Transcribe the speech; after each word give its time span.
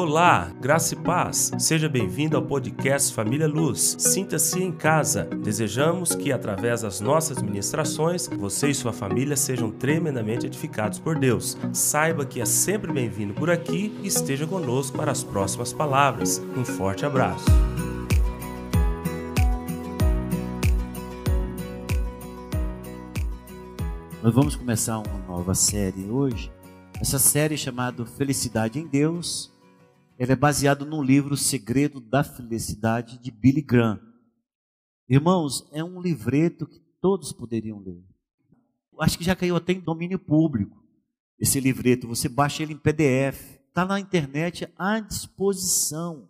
Olá, 0.00 0.52
graça 0.60 0.94
e 0.94 0.96
paz. 0.96 1.50
Seja 1.58 1.88
bem-vindo 1.88 2.36
ao 2.36 2.42
podcast 2.44 3.12
Família 3.12 3.48
Luz. 3.48 3.96
Sinta-se 3.98 4.62
em 4.62 4.70
casa. 4.70 5.24
Desejamos 5.24 6.14
que, 6.14 6.30
através 6.30 6.82
das 6.82 7.00
nossas 7.00 7.42
ministrações, 7.42 8.28
você 8.28 8.68
e 8.68 8.74
sua 8.76 8.92
família 8.92 9.36
sejam 9.36 9.72
tremendamente 9.72 10.46
edificados 10.46 11.00
por 11.00 11.18
Deus. 11.18 11.58
Saiba 11.72 12.24
que 12.24 12.40
é 12.40 12.44
sempre 12.44 12.92
bem-vindo 12.92 13.34
por 13.34 13.50
aqui 13.50 13.92
e 14.00 14.06
esteja 14.06 14.46
conosco 14.46 14.96
para 14.96 15.10
as 15.10 15.24
próximas 15.24 15.72
palavras. 15.72 16.40
Um 16.56 16.64
forte 16.64 17.04
abraço. 17.04 17.46
Nós 24.22 24.32
vamos 24.32 24.54
começar 24.54 24.98
uma 24.98 25.18
nova 25.26 25.56
série 25.56 26.08
hoje. 26.08 26.52
Essa 27.00 27.18
série 27.18 27.54
é 27.54 27.58
chamada 27.58 28.06
Felicidade 28.06 28.78
em 28.78 28.86
Deus 28.86 29.57
ele 30.18 30.32
é 30.32 30.36
baseado 30.36 30.84
no 30.84 31.00
livro 31.00 31.36
Segredo 31.36 32.00
da 32.00 32.24
Felicidade 32.24 33.18
de 33.18 33.30
Billy 33.30 33.62
Graham. 33.62 34.00
Irmãos, 35.08 35.64
é 35.70 35.82
um 35.82 36.00
livreto 36.02 36.66
que 36.66 36.80
todos 37.00 37.32
poderiam 37.32 37.78
ler. 37.78 38.04
Acho 38.98 39.16
que 39.16 39.22
já 39.22 39.36
caiu 39.36 39.54
até 39.54 39.72
em 39.72 39.80
domínio 39.80 40.18
público 40.18 40.82
esse 41.38 41.60
livreto. 41.60 42.08
Você 42.08 42.28
baixa 42.28 42.64
ele 42.64 42.72
em 42.72 42.78
PDF, 42.78 43.60
está 43.68 43.84
na 43.84 44.00
internet 44.00 44.68
à 44.76 44.98
disposição. 44.98 46.28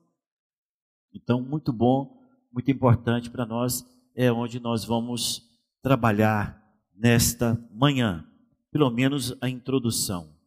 Então, 1.15 1.41
muito 1.41 1.73
bom, 1.73 2.23
muito 2.53 2.71
importante 2.71 3.31
para 3.31 3.47
nós, 3.47 3.87
é 4.15 4.31
onde 4.31 4.61
nós 4.61 4.85
vamos 4.85 5.49
trabalhar 5.83 6.63
nesta 6.95 7.59
manhã, 7.73 8.29
pelo 8.71 8.91
menos 8.91 9.35
a 9.41 9.49
introdução. 9.49 10.38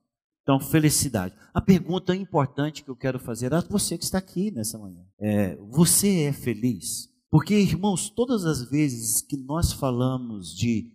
Então, 0.43 0.59
felicidade. 0.59 1.35
A 1.53 1.61
pergunta 1.61 2.15
importante 2.15 2.83
que 2.83 2.89
eu 2.89 2.95
quero 2.95 3.19
fazer 3.19 3.53
a 3.53 3.61
você 3.61 3.97
que 3.97 4.03
está 4.03 4.17
aqui 4.17 4.51
nessa 4.51 4.77
manhã 4.77 5.05
é: 5.19 5.55
você 5.69 6.23
é 6.23 6.33
feliz? 6.33 7.09
Porque, 7.29 7.55
irmãos, 7.55 8.09
todas 8.09 8.45
as 8.45 8.63
vezes 8.63 9.21
que 9.21 9.37
nós 9.37 9.71
falamos 9.71 10.55
de 10.55 10.91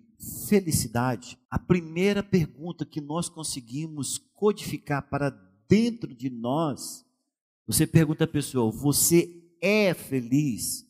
felicidade, 0.49 1.39
a 1.51 1.59
primeira 1.59 2.23
pergunta 2.23 2.85
que 2.85 3.01
nós 3.01 3.29
conseguimos 3.29 4.19
codificar 4.35 5.09
para 5.09 5.31
dentro 5.69 6.15
de 6.15 6.29
nós, 6.29 7.05
você 7.67 7.87
pergunta 7.87 8.25
à 8.25 8.29
pessoa: 8.29 8.71
você 8.71 9.43
é 9.61 9.95
feliz? 9.95 10.85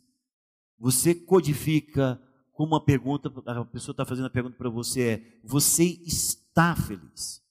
Você 0.79 1.15
codifica 1.15 2.21
com 2.53 2.65
uma 2.65 2.83
pergunta, 2.83 3.31
a 3.47 3.65
pessoa 3.67 3.93
está 3.93 4.05
fazendo 4.05 4.27
a 4.27 4.31
pergunta 4.31 4.57
para 4.57 4.71
você: 4.71 5.03
é, 5.03 5.41
você 5.45 5.84
está 6.05 6.75
feliz? 6.75 7.46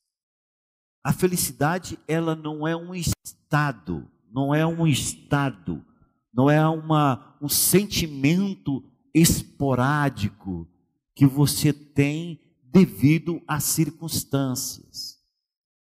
A 1.06 1.14
felicidade, 1.14 2.00
ela 2.08 2.36
não 2.36 2.68
é 2.68 2.76
um 2.76 2.96
estado, 2.96 4.08
não 4.34 4.56
é 4.56 4.66
um 4.66 4.88
estado, 4.88 5.86
não 6.34 6.50
é 6.50 6.68
uma, 6.68 7.38
um 7.40 7.48
sentimento 7.48 8.84
esporádico 9.14 10.68
que 11.14 11.28
você 11.28 11.72
tem 11.72 12.40
devido 12.64 13.40
às 13.48 13.66
circunstâncias. 13.66 15.20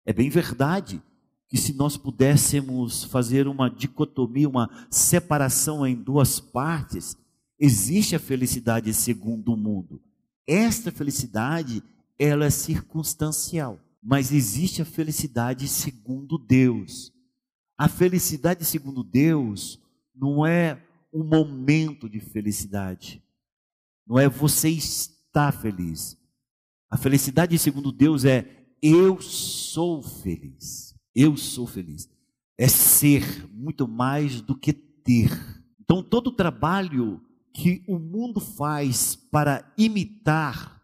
É 0.08 0.12
bem 0.12 0.28
verdade 0.28 1.00
que 1.48 1.56
se 1.56 1.72
nós 1.74 1.96
pudéssemos 1.98 3.04
fazer 3.04 3.48
uma 3.48 3.70
dicotomia, 3.70 4.50
uma 4.50 4.88
separação 4.90 5.86
em 5.86 5.96
duas 5.96 6.40
partes, 6.40 7.16
existe 7.60 8.16
a 8.16 8.20
felicidade 8.20 8.92
segundo 8.92 9.54
o 9.54 9.58
mundo. 9.58 10.02
Esta 10.48 10.92
felicidade, 10.92 11.84
ela 12.18 12.46
é 12.46 12.50
circunstancial. 12.50 13.80
Mas 14.02 14.32
existe 14.32 14.82
a 14.82 14.86
felicidade 14.86 15.68
segundo 15.68 16.38
Deus. 16.38 17.14
A 17.78 17.88
felicidade 17.88 18.66
segundo 18.66 19.04
Deus 19.04 19.80
não 20.16 20.46
é 20.46 20.82
um 21.14 21.24
momento 21.24 22.10
de 22.10 22.20
felicidade. 22.20 23.24
Não 24.08 24.18
é 24.18 24.28
você 24.28 24.70
estar 24.70 25.52
feliz. 25.52 26.18
A 26.90 26.98
felicidade 26.98 27.58
segundo 27.58 27.92
Deus 27.92 28.26
é 28.26 28.66
eu 28.82 29.22
sou 29.22 30.02
feliz. 30.02 30.96
Eu 31.14 31.38
sou 31.38 31.68
feliz. 31.68 32.10
É 32.58 32.68
ser 32.68 33.48
muito 33.54 33.88
mais 33.88 34.42
do 34.42 34.58
que 34.58 34.74
ter. 34.74 35.32
Então 35.80 36.02
todo 36.02 36.28
o 36.28 36.36
trabalho 36.36 37.22
que 37.54 37.84
o 37.88 38.00
mundo 38.00 38.40
faz 38.40 39.16
para 39.16 39.72
imitar 39.78 40.81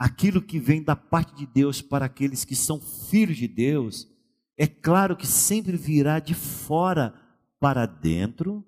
aquilo 0.00 0.40
que 0.40 0.58
vem 0.58 0.82
da 0.82 0.96
parte 0.96 1.34
de 1.34 1.44
Deus 1.44 1.82
para 1.82 2.06
aqueles 2.06 2.42
que 2.42 2.56
são 2.56 2.80
filhos 2.80 3.36
de 3.36 3.46
Deus, 3.46 4.08
é 4.56 4.66
claro 4.66 5.14
que 5.14 5.26
sempre 5.26 5.76
virá 5.76 6.18
de 6.18 6.32
fora 6.32 7.12
para 7.60 7.84
dentro 7.84 8.64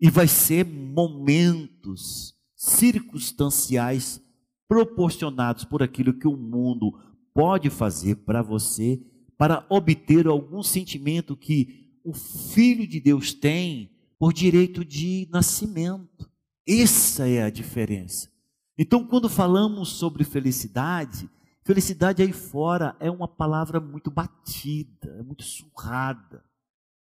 e 0.00 0.08
vai 0.08 0.26
ser 0.26 0.64
momentos 0.64 2.34
circunstanciais 2.54 4.18
proporcionados 4.66 5.62
por 5.66 5.82
aquilo 5.82 6.14
que 6.14 6.26
o 6.26 6.38
mundo 6.38 6.98
pode 7.34 7.68
fazer 7.68 8.16
para 8.24 8.40
você 8.40 8.98
para 9.36 9.66
obter 9.68 10.26
algum 10.26 10.62
sentimento 10.62 11.36
que 11.36 12.00
o 12.02 12.14
filho 12.14 12.86
de 12.86 12.98
Deus 12.98 13.34
tem 13.34 13.90
por 14.18 14.32
direito 14.32 14.82
de 14.82 15.28
nascimento. 15.30 16.30
Essa 16.66 17.28
é 17.28 17.42
a 17.42 17.50
diferença. 17.50 18.35
Então, 18.78 19.06
quando 19.06 19.28
falamos 19.28 19.88
sobre 19.88 20.22
felicidade, 20.22 21.30
felicidade 21.64 22.22
aí 22.22 22.32
fora 22.32 22.94
é 23.00 23.10
uma 23.10 23.26
palavra 23.26 23.80
muito 23.80 24.10
batida, 24.10 25.16
é 25.18 25.22
muito 25.22 25.42
surrada. 25.44 26.44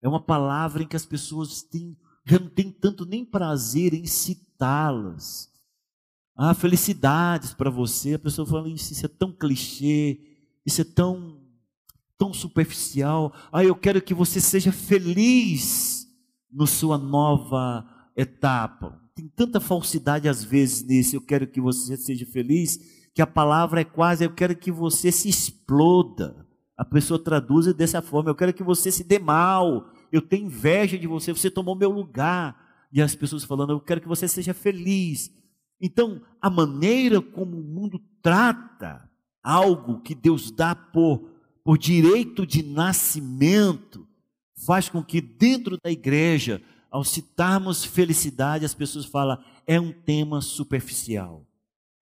É 0.01 0.07
uma 0.07 0.21
palavra 0.21 0.83
em 0.83 0.87
que 0.87 0.95
as 0.95 1.05
pessoas 1.05 1.61
têm, 1.61 1.97
já 2.25 2.39
não 2.39 2.49
têm 2.49 2.71
tanto 2.71 3.05
nem 3.05 3.25
prazer 3.25 3.93
em 3.93 4.05
citá-las. 4.05 5.51
Ah, 6.33 6.53
felicidades 6.53 7.53
para 7.53 7.69
você. 7.69 8.13
A 8.13 8.19
pessoa 8.19 8.47
fala 8.47 8.69
isso, 8.69 9.05
é 9.05 9.09
tão 9.09 9.33
clichê, 9.33 10.17
isso 10.65 10.79
é 10.79 10.85
tão, 10.85 11.41
tão 12.17 12.33
superficial. 12.33 13.33
Ah, 13.51 13.65
eu 13.65 13.75
quero 13.75 14.01
que 14.01 14.13
você 14.13 14.39
seja 14.39 14.71
feliz 14.71 16.07
na 16.49 16.65
sua 16.65 16.97
nova 16.97 17.85
etapa 18.15 18.98
tem 19.19 19.27
tanta 19.27 19.59
falsidade 19.59 20.29
às 20.29 20.43
vezes 20.43 20.81
nisso. 20.83 21.15
Eu 21.15 21.21
quero 21.21 21.45
que 21.45 21.59
você 21.59 21.97
seja 21.97 22.25
feliz, 22.25 22.79
que 23.13 23.21
a 23.21 23.27
palavra 23.27 23.81
é 23.81 23.83
quase 23.83 24.23
eu 24.23 24.33
quero 24.33 24.55
que 24.55 24.71
você 24.71 25.11
se 25.11 25.27
exploda. 25.27 26.47
A 26.77 26.85
pessoa 26.85 27.21
traduz 27.21 27.73
dessa 27.73 28.01
forma: 28.01 28.29
eu 28.29 28.35
quero 28.35 28.53
que 28.53 28.63
você 28.63 28.89
se 28.89 29.03
dê 29.03 29.19
mal. 29.19 29.91
Eu 30.11 30.21
tenho 30.21 30.45
inveja 30.45 30.97
de 30.97 31.05
você, 31.05 31.33
você 31.33 31.51
tomou 31.51 31.75
meu 31.75 31.91
lugar. 31.91 32.87
E 32.93 33.01
as 33.01 33.13
pessoas 33.13 33.43
falando: 33.43 33.73
eu 33.73 33.81
quero 33.81 33.99
que 33.99 34.07
você 34.07 34.25
seja 34.25 34.53
feliz. 34.53 35.29
Então, 35.81 36.21
a 36.41 36.49
maneira 36.49 37.21
como 37.21 37.57
o 37.57 37.63
mundo 37.63 38.01
trata 38.21 39.09
algo 39.43 40.01
que 40.01 40.15
Deus 40.15 40.51
dá 40.51 40.75
por, 40.75 41.29
por 41.63 41.77
direito 41.77 42.45
de 42.45 42.63
nascimento 42.63 44.07
faz 44.65 44.89
com 44.89 45.03
que 45.03 45.21
dentro 45.21 45.77
da 45.81 45.89
igreja 45.89 46.61
ao 46.89 47.03
citarmos 47.03 47.83
felicidade, 47.83 48.65
as 48.65 48.73
pessoas 48.73 49.05
falam, 49.05 49.37
é 49.67 49.79
um 49.79 49.91
tema 49.91 50.41
superficial, 50.41 51.45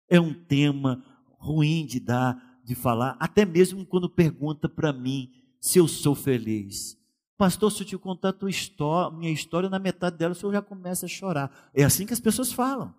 é 0.09 0.21
um 0.21 0.35
tema 0.35 1.03
ruim 1.39 1.87
de 1.87 2.01
dar, 2.01 2.61
de 2.65 2.75
falar, 2.75 3.17
até 3.19 3.45
mesmo 3.45 3.85
quando 3.87 4.09
pergunta 4.09 4.69
para 4.69 4.93
mim 4.93 5.31
se 5.61 5.79
eu 5.79 5.89
sou 5.89 6.15
feliz. 6.15 6.99
Pastor, 7.37 7.73
se 7.73 7.83
eu 7.83 7.87
te 7.87 7.99
contar 7.99 8.33
tua 8.33 8.51
história, 8.51 9.17
minha 9.17 9.33
história, 9.33 9.69
na 9.69 9.79
metade 9.79 10.17
dela 10.17 10.33
o 10.33 10.35
senhor 10.35 10.53
já 10.53 10.63
começa 10.63 11.07
a 11.07 11.09
chorar. 11.09 11.51
É 11.75 11.83
assim 11.83 12.07
que 12.07 12.13
as 12.13 12.21
pessoas 12.21 12.53
falam. 12.53 12.95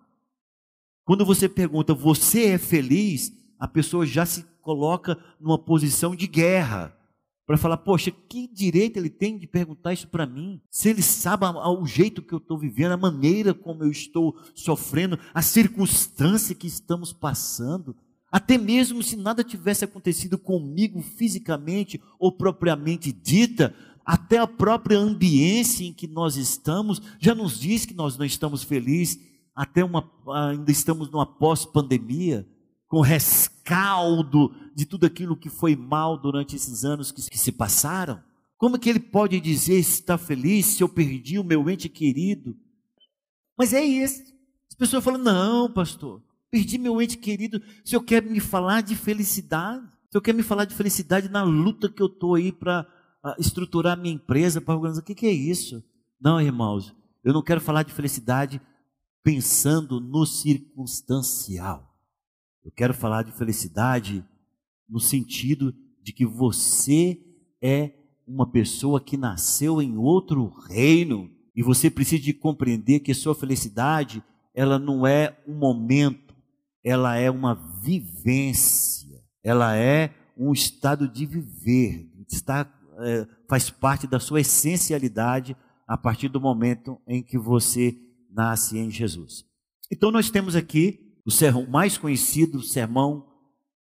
Quando 1.04 1.24
você 1.24 1.48
pergunta, 1.48 1.94
você 1.94 2.48
é 2.48 2.58
feliz? 2.58 3.32
A 3.58 3.66
pessoa 3.66 4.04
já 4.04 4.26
se 4.26 4.44
coloca 4.60 5.16
numa 5.40 5.58
posição 5.58 6.14
de 6.14 6.26
guerra 6.26 6.95
para 7.46 7.56
falar, 7.56 7.76
poxa, 7.76 8.10
que 8.10 8.48
direito 8.48 8.96
ele 8.96 9.08
tem 9.08 9.38
de 9.38 9.46
perguntar 9.46 9.92
isso 9.92 10.08
para 10.08 10.26
mim? 10.26 10.60
Se 10.68 10.88
ele 10.88 11.00
sabe 11.00 11.46
o 11.46 11.86
jeito 11.86 12.20
que 12.20 12.34
eu 12.34 12.38
estou 12.38 12.58
vivendo, 12.58 12.92
a 12.92 12.96
maneira 12.96 13.54
como 13.54 13.84
eu 13.84 13.90
estou 13.90 14.36
sofrendo, 14.52 15.18
a 15.32 15.40
circunstância 15.40 16.56
que 16.56 16.66
estamos 16.66 17.12
passando, 17.12 17.94
até 18.32 18.58
mesmo 18.58 19.00
se 19.02 19.16
nada 19.16 19.44
tivesse 19.44 19.84
acontecido 19.84 20.36
comigo 20.36 21.00
fisicamente 21.00 22.02
ou 22.18 22.32
propriamente 22.32 23.12
dita, 23.12 23.72
até 24.04 24.38
a 24.38 24.46
própria 24.46 24.98
ambiência 24.98 25.84
em 25.84 25.92
que 25.92 26.06
nós 26.06 26.36
estamos 26.36 27.00
já 27.20 27.34
nos 27.34 27.58
diz 27.58 27.86
que 27.86 27.94
nós 27.94 28.18
não 28.18 28.26
estamos 28.26 28.64
felizes, 28.64 29.20
até 29.54 29.84
uma, 29.84 30.10
ainda 30.50 30.70
estamos 30.70 31.10
numa 31.10 31.26
pós-pandemia 31.26 32.46
com 32.88 33.00
rescaldo 33.66 34.54
de 34.74 34.86
tudo 34.86 35.06
aquilo 35.06 35.36
que 35.36 35.50
foi 35.50 35.74
mal 35.74 36.16
durante 36.16 36.54
esses 36.54 36.84
anos 36.84 37.10
que, 37.10 37.28
que 37.28 37.38
se 37.38 37.50
passaram? 37.50 38.22
Como 38.56 38.78
que 38.78 38.88
ele 38.88 39.00
pode 39.00 39.40
dizer 39.40 39.78
está 39.78 40.16
feliz 40.16 40.66
se 40.66 40.82
eu 40.82 40.88
perdi 40.88 41.38
o 41.38 41.44
meu 41.44 41.68
ente 41.68 41.88
querido? 41.88 42.56
Mas 43.58 43.72
é 43.72 43.84
isso. 43.84 44.22
As 44.70 44.76
pessoas 44.76 45.04
falam: 45.04 45.20
não, 45.20 45.70
pastor, 45.70 46.22
perdi 46.50 46.78
meu 46.78 47.02
ente 47.02 47.18
querido. 47.18 47.60
Se 47.84 47.96
eu 47.96 48.02
quer 48.02 48.22
me 48.22 48.40
falar 48.40 48.80
de 48.82 48.94
felicidade, 48.94 49.86
se 50.10 50.16
eu 50.16 50.22
quer 50.22 50.32
me 50.32 50.42
falar 50.42 50.64
de 50.64 50.74
felicidade 50.74 51.28
na 51.28 51.42
luta 51.42 51.88
que 51.88 52.00
eu 52.00 52.06
estou 52.06 52.36
aí 52.36 52.52
para 52.52 52.86
estruturar 53.38 53.98
minha 53.98 54.14
empresa 54.14 54.60
para 54.60 54.74
organizar. 54.74 55.02
O 55.02 55.04
que, 55.04 55.14
que 55.14 55.26
é 55.26 55.32
isso? 55.32 55.82
Não, 56.20 56.40
irmãos, 56.40 56.94
eu 57.24 57.32
não 57.32 57.42
quero 57.42 57.60
falar 57.60 57.82
de 57.82 57.92
felicidade 57.92 58.60
pensando 59.22 60.00
no 60.00 60.24
circunstancial. 60.24 61.95
Eu 62.66 62.72
quero 62.72 62.92
falar 62.92 63.22
de 63.22 63.30
felicidade 63.30 64.24
no 64.88 64.98
sentido 64.98 65.72
de 66.02 66.12
que 66.12 66.26
você 66.26 67.16
é 67.62 67.92
uma 68.26 68.50
pessoa 68.50 69.00
que 69.00 69.16
nasceu 69.16 69.80
em 69.80 69.96
outro 69.96 70.48
reino 70.68 71.30
e 71.54 71.62
você 71.62 71.88
precisa 71.88 72.24
de 72.24 72.34
compreender 72.34 72.98
que 72.98 73.14
sua 73.14 73.36
felicidade, 73.36 74.20
ela 74.52 74.80
não 74.80 75.06
é 75.06 75.40
um 75.46 75.54
momento, 75.54 76.34
ela 76.82 77.16
é 77.16 77.30
uma 77.30 77.54
vivência, 77.54 79.22
ela 79.44 79.76
é 79.76 80.12
um 80.36 80.52
estado 80.52 81.08
de 81.08 81.24
viver, 81.24 82.10
está, 82.28 82.68
é, 82.98 83.28
faz 83.48 83.70
parte 83.70 84.08
da 84.08 84.18
sua 84.18 84.40
essencialidade 84.40 85.56
a 85.86 85.96
partir 85.96 86.28
do 86.28 86.40
momento 86.40 87.00
em 87.06 87.22
que 87.22 87.38
você 87.38 87.96
nasce 88.28 88.76
em 88.76 88.90
Jesus. 88.90 89.44
Então 89.88 90.10
nós 90.10 90.30
temos 90.30 90.56
aqui 90.56 91.05
o 91.26 91.30
sermão 91.30 91.66
mais 91.66 91.98
conhecido, 91.98 92.58
o 92.58 92.62
sermão 92.62 93.26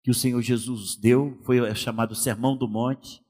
que 0.03 0.11
o 0.11 0.13
Senhor 0.13 0.41
Jesus 0.41 0.97
deu, 0.97 1.39
foi 1.45 1.73
chamado 1.73 2.13
Sermão 2.13 2.57
do 2.57 2.67
Monte, 2.67 3.23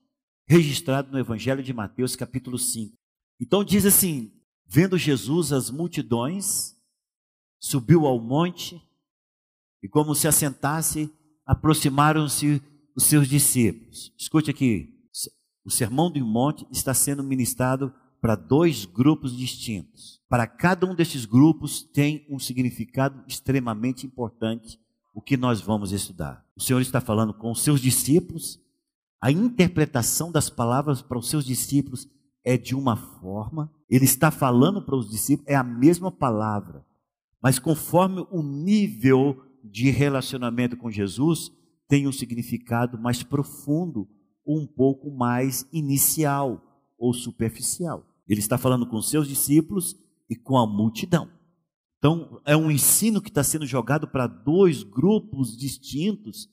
registrado 0.48 1.12
no 1.12 1.20
Evangelho 1.20 1.62
de 1.62 1.72
Mateus, 1.72 2.16
capítulo 2.16 2.58
5. 2.58 2.98
Então 3.40 3.64
diz 3.64 3.86
assim: 3.86 4.32
vendo 4.66 4.98
Jesus 4.98 5.54
as 5.54 5.70
multidões, 5.70 6.76
subiu 7.60 8.08
ao 8.08 8.20
monte 8.20 8.82
e, 9.84 9.88
como 9.88 10.16
se 10.16 10.28
assentasse, 10.28 11.12
aproximaram-se 11.46 12.62
os 12.96 13.04
seus 13.04 13.28
discípulos. 13.28 14.12
Escute 14.18 14.50
aqui: 14.50 14.92
o 15.64 15.70
sermão 15.70 16.12
do 16.12 16.24
monte 16.26 16.66
está 16.72 16.96
sendo 16.96 17.24
ministrado 17.24 17.94
para 18.20 18.36
dois 18.36 18.86
grupos 18.86 19.38
distintos. 19.38 20.19
Para 20.30 20.46
cada 20.46 20.86
um 20.86 20.94
desses 20.94 21.26
grupos 21.26 21.82
tem 21.82 22.24
um 22.30 22.38
significado 22.38 23.24
extremamente 23.28 24.06
importante, 24.06 24.80
o 25.12 25.22
que 25.22 25.36
nós 25.36 25.60
vamos 25.60 25.92
estudar. 25.92 26.46
O 26.56 26.62
Senhor 26.62 26.80
está 26.82 27.02
falando 27.02 27.34
com 27.34 27.52
os 27.52 27.64
seus 27.64 27.82
discípulos, 27.82 28.62
a 29.20 29.32
interpretação 29.32 30.32
das 30.32 30.48
palavras 30.48 31.02
para 31.02 31.18
os 31.18 31.28
seus 31.28 31.44
discípulos 31.44 32.08
é 32.46 32.58
de 32.58 32.76
uma 32.76 32.96
forma, 32.96 33.74
ele 33.90 34.06
está 34.06 34.30
falando 34.30 34.84
para 34.84 34.96
os 34.96 35.10
discípulos, 35.10 35.50
é 35.50 35.56
a 35.56 35.64
mesma 35.64 36.12
palavra, 36.12 36.86
mas 37.42 37.58
conforme 37.58 38.26
o 38.30 38.44
nível 38.44 39.44
de 39.64 39.90
relacionamento 39.90 40.78
com 40.78 40.92
Jesus, 40.92 41.52
tem 41.88 42.08
um 42.08 42.12
significado 42.12 43.00
mais 43.00 43.24
profundo, 43.24 44.08
um 44.46 44.68
pouco 44.68 45.10
mais 45.10 45.68
inicial 45.74 46.64
ou 47.00 47.14
superficial. 47.14 48.06
Ele 48.28 48.40
está 48.40 48.60
falando 48.60 48.86
com 48.86 49.02
seus 49.02 49.28
discípulos 49.28 49.98
e 50.30 50.36
com 50.36 50.58
a 50.58 50.68
multidão. 50.68 51.30
Então, 51.98 52.42
é 52.46 52.56
um 52.56 52.72
ensino 52.72 53.22
que 53.22 53.30
está 53.30 53.44
sendo 53.44 53.66
jogado 53.66 54.08
para 54.08 54.26
dois 54.26 54.84
grupos 54.84 55.58
distintos, 55.58 56.50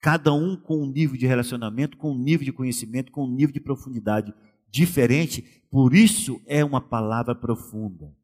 cada 0.00 0.32
um 0.32 0.56
com 0.56 0.82
um 0.82 0.90
nível 0.90 1.16
de 1.16 1.26
relacionamento, 1.26 1.96
com 1.96 2.12
um 2.12 2.18
nível 2.18 2.44
de 2.44 2.52
conhecimento, 2.52 3.12
com 3.12 3.24
um 3.24 3.30
nível 3.30 3.52
de 3.52 3.60
profundidade 3.60 4.34
diferente, 4.70 5.62
por 5.70 5.94
isso 5.94 6.40
é 6.46 6.64
uma 6.64 6.80
palavra 6.80 7.34
profunda. 7.34 8.14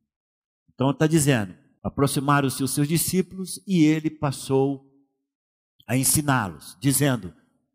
Então, 0.72 0.90
está 0.90 1.06
dizendo: 1.06 1.54
aproximaram-se 1.82 2.62
os 2.62 2.74
seus 2.74 2.88
discípulos 2.88 3.62
e 3.66 3.84
ele 3.84 4.10
passou 4.10 4.90
a 5.86 5.96
ensiná-los, 5.96 6.76
dizendo: 6.80 7.32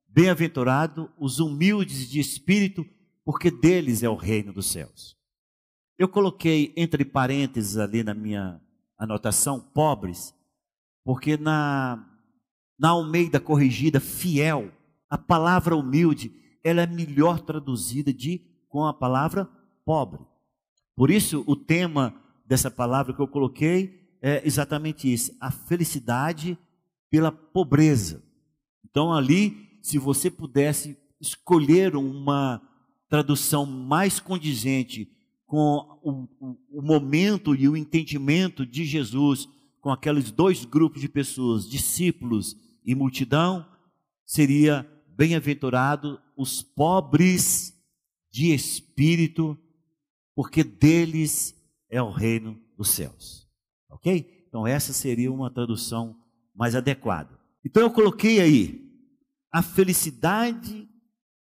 Bem-aventurado 0.08 1.10
os 1.18 1.40
humildes 1.40 2.10
de 2.10 2.20
espírito, 2.20 2.86
porque 3.24 3.50
deles 3.50 4.04
é 4.04 4.10
o 4.10 4.16
reino 4.16 4.52
dos 4.52 4.66
céus. 4.66 5.19
Eu 6.00 6.08
coloquei 6.08 6.72
entre 6.78 7.04
parênteses 7.04 7.76
ali 7.76 8.06
na 8.06 8.14
minha 8.14 8.62
anotação, 8.98 9.60
pobres, 9.60 10.34
porque 11.04 11.36
na, 11.36 12.08
na 12.80 12.92
Almeida 12.92 13.38
corrigida, 13.38 14.00
fiel, 14.00 14.72
a 15.10 15.18
palavra 15.18 15.76
humilde, 15.76 16.34
ela 16.64 16.84
é 16.84 16.88
melhor 16.88 17.42
traduzida 17.42 18.14
de, 18.14 18.42
com 18.70 18.86
a 18.86 18.94
palavra 18.94 19.50
pobre. 19.84 20.22
Por 20.96 21.12
isso, 21.12 21.44
o 21.46 21.54
tema 21.54 22.16
dessa 22.46 22.72
palavra 22.72 23.14
que 23.14 23.22
eu 23.22 23.28
coloquei 23.28 24.16
é 24.22 24.42
exatamente 24.48 25.12
isso: 25.12 25.36
a 25.38 25.52
felicidade 25.52 26.58
pela 27.12 27.30
pobreza. 27.30 28.24
Então, 28.90 29.12
ali, 29.12 29.78
se 29.82 29.98
você 29.98 30.32
pudesse 30.32 30.98
escolher 31.20 31.94
uma 31.98 32.62
tradução 33.10 33.66
mais 33.66 34.18
condizente 34.18 35.12
com 35.50 36.00
o, 36.04 36.28
o, 36.40 36.58
o, 36.78 36.82
momento 36.84 37.56
e 37.56 37.68
o 37.68 37.76
entendimento 37.76 38.64
de 38.68 38.86
Jesus 38.86 39.50
com 39.82 39.90
aqueles 39.90 40.32
dois 40.32 40.64
grupos 40.64 41.02
de 41.02 41.10
pessoas, 41.10 41.68
discípulos 41.68 42.56
e 42.86 42.94
multidão, 42.94 43.66
seria 44.24 44.88
bem-aventurado 45.08 46.22
os 46.38 46.62
pobres 46.62 47.74
de 48.32 48.54
espírito, 48.54 49.58
porque 50.36 50.64
deles 50.64 51.56
é 51.90 52.00
o 52.00 52.12
reino 52.12 52.56
dos 52.78 52.90
céus. 52.90 53.48
Ok? 53.90 54.46
Então, 54.48 54.68
essa 54.68 54.94
seria 54.94 55.32
uma 55.32 55.50
tradução 55.50 56.16
mais 56.54 56.76
adequada. 56.76 57.40
Então, 57.66 57.82
eu 57.82 57.90
coloquei 57.90 58.40
aí 58.40 58.88
a 59.52 59.64
felicidade 59.64 60.88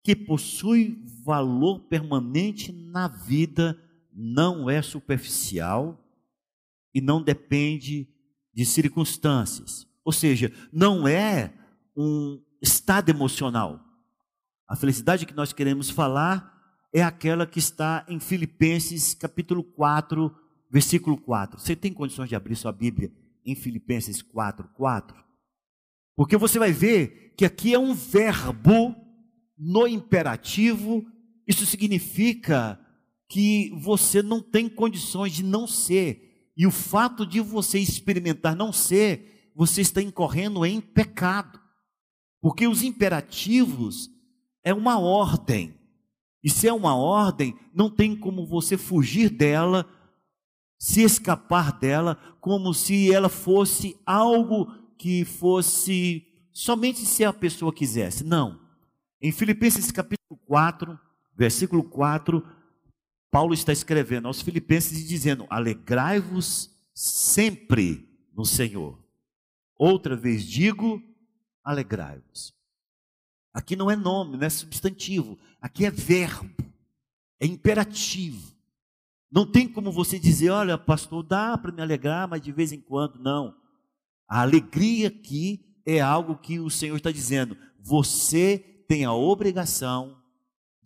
que 0.04 0.14
possui 0.14 1.02
valor 1.24 1.80
permanente 1.88 2.70
na 2.70 3.08
vida 3.08 3.76
não 4.16 4.70
é 4.70 4.80
superficial 4.80 6.02
e 6.94 7.00
não 7.02 7.22
depende 7.22 8.08
de 8.54 8.64
circunstâncias. 8.64 9.86
Ou 10.02 10.12
seja, 10.12 10.50
não 10.72 11.06
é 11.06 11.52
um 11.94 12.42
estado 12.62 13.10
emocional. 13.10 13.84
A 14.66 14.74
felicidade 14.74 15.26
que 15.26 15.34
nós 15.34 15.52
queremos 15.52 15.90
falar 15.90 16.54
é 16.92 17.02
aquela 17.02 17.46
que 17.46 17.58
está 17.58 18.06
em 18.08 18.18
Filipenses 18.18 19.12
capítulo 19.12 19.62
4, 19.62 20.34
versículo 20.70 21.20
4. 21.20 21.60
Você 21.60 21.76
tem 21.76 21.92
condições 21.92 22.30
de 22.30 22.34
abrir 22.34 22.56
sua 22.56 22.72
Bíblia 22.72 23.12
em 23.44 23.54
Filipenses 23.54 24.22
4, 24.22 24.66
4? 24.74 25.16
Porque 26.16 26.38
você 26.38 26.58
vai 26.58 26.72
ver 26.72 27.34
que 27.36 27.44
aqui 27.44 27.74
é 27.74 27.78
um 27.78 27.92
verbo 27.92 28.96
no 29.58 29.86
imperativo, 29.86 31.04
isso 31.46 31.66
significa 31.66 32.80
que 33.28 33.70
você 33.78 34.22
não 34.22 34.40
tem 34.40 34.68
condições 34.68 35.32
de 35.32 35.42
não 35.42 35.66
ser. 35.66 36.50
E 36.56 36.66
o 36.66 36.70
fato 36.70 37.26
de 37.26 37.40
você 37.40 37.78
experimentar 37.78 38.56
não 38.56 38.72
ser, 38.72 39.50
você 39.54 39.80
está 39.80 40.00
incorrendo 40.00 40.64
em 40.64 40.80
pecado. 40.80 41.60
Porque 42.40 42.66
os 42.66 42.82
imperativos 42.82 44.08
é 44.62 44.72
uma 44.72 44.98
ordem. 44.98 45.74
E 46.42 46.50
se 46.50 46.68
é 46.68 46.72
uma 46.72 46.94
ordem, 46.96 47.56
não 47.74 47.90
tem 47.90 48.14
como 48.16 48.46
você 48.46 48.76
fugir 48.76 49.30
dela, 49.30 49.88
se 50.78 51.02
escapar 51.02 51.78
dela, 51.78 52.16
como 52.40 52.72
se 52.72 53.12
ela 53.12 53.28
fosse 53.28 53.96
algo 54.06 54.72
que 54.98 55.24
fosse 55.24 56.24
somente 56.52 57.00
se 57.00 57.24
a 57.24 57.32
pessoa 57.32 57.72
quisesse. 57.72 58.24
Não. 58.24 58.60
Em 59.20 59.32
Filipenses 59.32 59.90
capítulo 59.90 60.38
4, 60.46 60.98
versículo 61.36 61.82
4, 61.82 62.42
Paulo 63.36 63.52
está 63.52 63.70
escrevendo 63.70 64.28
aos 64.28 64.40
Filipenses 64.40 64.98
e 64.98 65.06
dizendo: 65.06 65.46
Alegrai-vos 65.50 66.70
sempre 66.94 68.08
no 68.34 68.46
Senhor. 68.46 68.98
Outra 69.78 70.16
vez 70.16 70.42
digo: 70.42 71.02
alegrai-vos. 71.62 72.54
Aqui 73.52 73.76
não 73.76 73.90
é 73.90 73.94
nome, 73.94 74.38
não 74.38 74.46
é 74.46 74.48
substantivo, 74.48 75.38
aqui 75.60 75.84
é 75.84 75.90
verbo, 75.90 76.50
é 77.38 77.44
imperativo. 77.44 78.56
Não 79.30 79.44
tem 79.44 79.68
como 79.68 79.92
você 79.92 80.18
dizer, 80.18 80.48
olha, 80.48 80.78
pastor, 80.78 81.22
dá 81.22 81.58
para 81.58 81.72
me 81.72 81.82
alegrar, 81.82 82.26
mas 82.26 82.40
de 82.40 82.50
vez 82.50 82.72
em 82.72 82.80
quando, 82.80 83.18
não. 83.18 83.54
A 84.26 84.40
alegria 84.40 85.08
aqui 85.08 85.62
é 85.84 86.00
algo 86.00 86.38
que 86.38 86.58
o 86.58 86.70
Senhor 86.70 86.96
está 86.96 87.12
dizendo, 87.12 87.54
você 87.78 88.56
tem 88.88 89.04
a 89.04 89.12
obrigação 89.12 90.16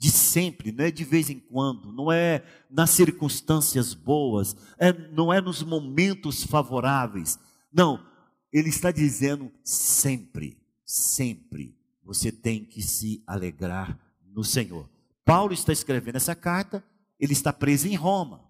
de 0.01 0.11
sempre, 0.11 0.73
não 0.73 0.83
é 0.83 0.91
de 0.91 1.05
vez 1.05 1.29
em 1.29 1.39
quando, 1.39 1.93
não 1.93 2.11
é 2.11 2.43
nas 2.71 2.89
circunstâncias 2.89 3.93
boas, 3.93 4.57
é, 4.79 4.95
não 5.11 5.31
é 5.31 5.43
nos 5.43 5.63
momentos 5.63 6.43
favoráveis. 6.43 7.39
Não, 7.71 8.03
ele 8.51 8.71
está 8.71 8.91
dizendo 8.91 9.53
sempre, 9.63 10.57
sempre 10.87 11.77
você 12.03 12.33
tem 12.33 12.65
que 12.65 12.81
se 12.81 13.23
alegrar 13.27 14.01
no 14.35 14.43
Senhor. 14.43 14.89
Paulo 15.23 15.53
está 15.53 15.71
escrevendo 15.71 16.17
essa 16.17 16.35
carta, 16.35 16.83
ele 17.19 17.35
está 17.35 17.53
preso 17.53 17.87
em 17.87 17.95
Roma, 17.95 18.43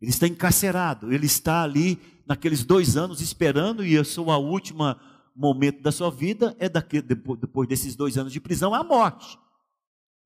ele 0.00 0.10
está 0.10 0.26
encarcerado, 0.26 1.12
ele 1.12 1.26
está 1.26 1.62
ali 1.62 2.00
naqueles 2.26 2.64
dois 2.64 2.96
anos 2.96 3.20
esperando, 3.20 3.84
e 3.84 3.98
a 3.98 4.04
sua 4.04 4.38
última 4.38 4.98
momento 5.36 5.82
da 5.82 5.92
sua 5.92 6.10
vida 6.10 6.56
é 6.58 6.66
daqui, 6.66 7.02
depois 7.02 7.68
desses 7.68 7.94
dois 7.94 8.16
anos 8.16 8.32
de 8.32 8.40
prisão, 8.40 8.72
a 8.72 8.82
morte. 8.82 9.38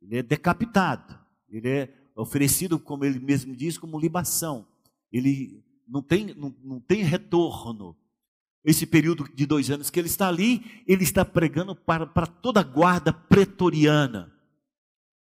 Ele 0.01 0.19
é 0.19 0.23
decapitado, 0.23 1.19
ele 1.49 1.69
é 1.69 1.95
oferecido, 2.15 2.79
como 2.79 3.05
ele 3.05 3.19
mesmo 3.19 3.55
diz, 3.55 3.77
como 3.77 3.99
libação. 3.99 4.67
Ele 5.13 5.63
não 5.87 6.03
tem, 6.03 6.35
não, 6.35 6.55
não 6.63 6.81
tem 6.81 7.03
retorno. 7.03 7.97
Esse 8.65 8.85
período 8.85 9.29
de 9.33 9.47
dois 9.47 9.71
anos 9.71 9.91
que 9.91 10.01
ele 10.01 10.09
está 10.09 10.27
ali, 10.27 10.83
ele 10.87 11.05
está 11.05 11.25
pregando 11.25 11.75
para, 11.75 12.07
para 12.07 12.27
toda 12.27 12.61
a 12.61 12.65
guarda 12.65 13.13
pretoriana. 13.13 14.33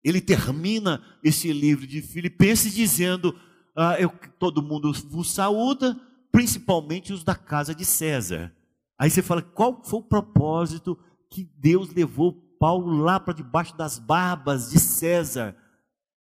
Ele 0.02 0.20
termina 0.20 1.02
esse 1.22 1.52
livro 1.52 1.86
de 1.86 2.02
Filipenses 2.02 2.74
dizendo: 2.74 3.38
ah, 3.76 3.96
eu, 4.00 4.10
todo 4.38 4.62
mundo 4.62 4.92
vos 5.08 5.30
saúda, 5.30 5.98
principalmente 6.32 7.12
os 7.12 7.22
da 7.22 7.34
casa 7.34 7.74
de 7.74 7.84
César. 7.84 8.52
Aí 8.98 9.10
você 9.10 9.22
fala: 9.22 9.42
qual 9.42 9.84
foi 9.84 10.00
o 10.00 10.04
propósito 10.04 10.98
que 11.30 11.44
Deus 11.56 11.92
levou 11.92 12.32
Paulo 12.58 13.02
lá 13.02 13.18
para 13.20 13.34
debaixo 13.34 13.76
das 13.76 13.98
barbas 13.98 14.70
de 14.70 14.78
César 14.78 15.56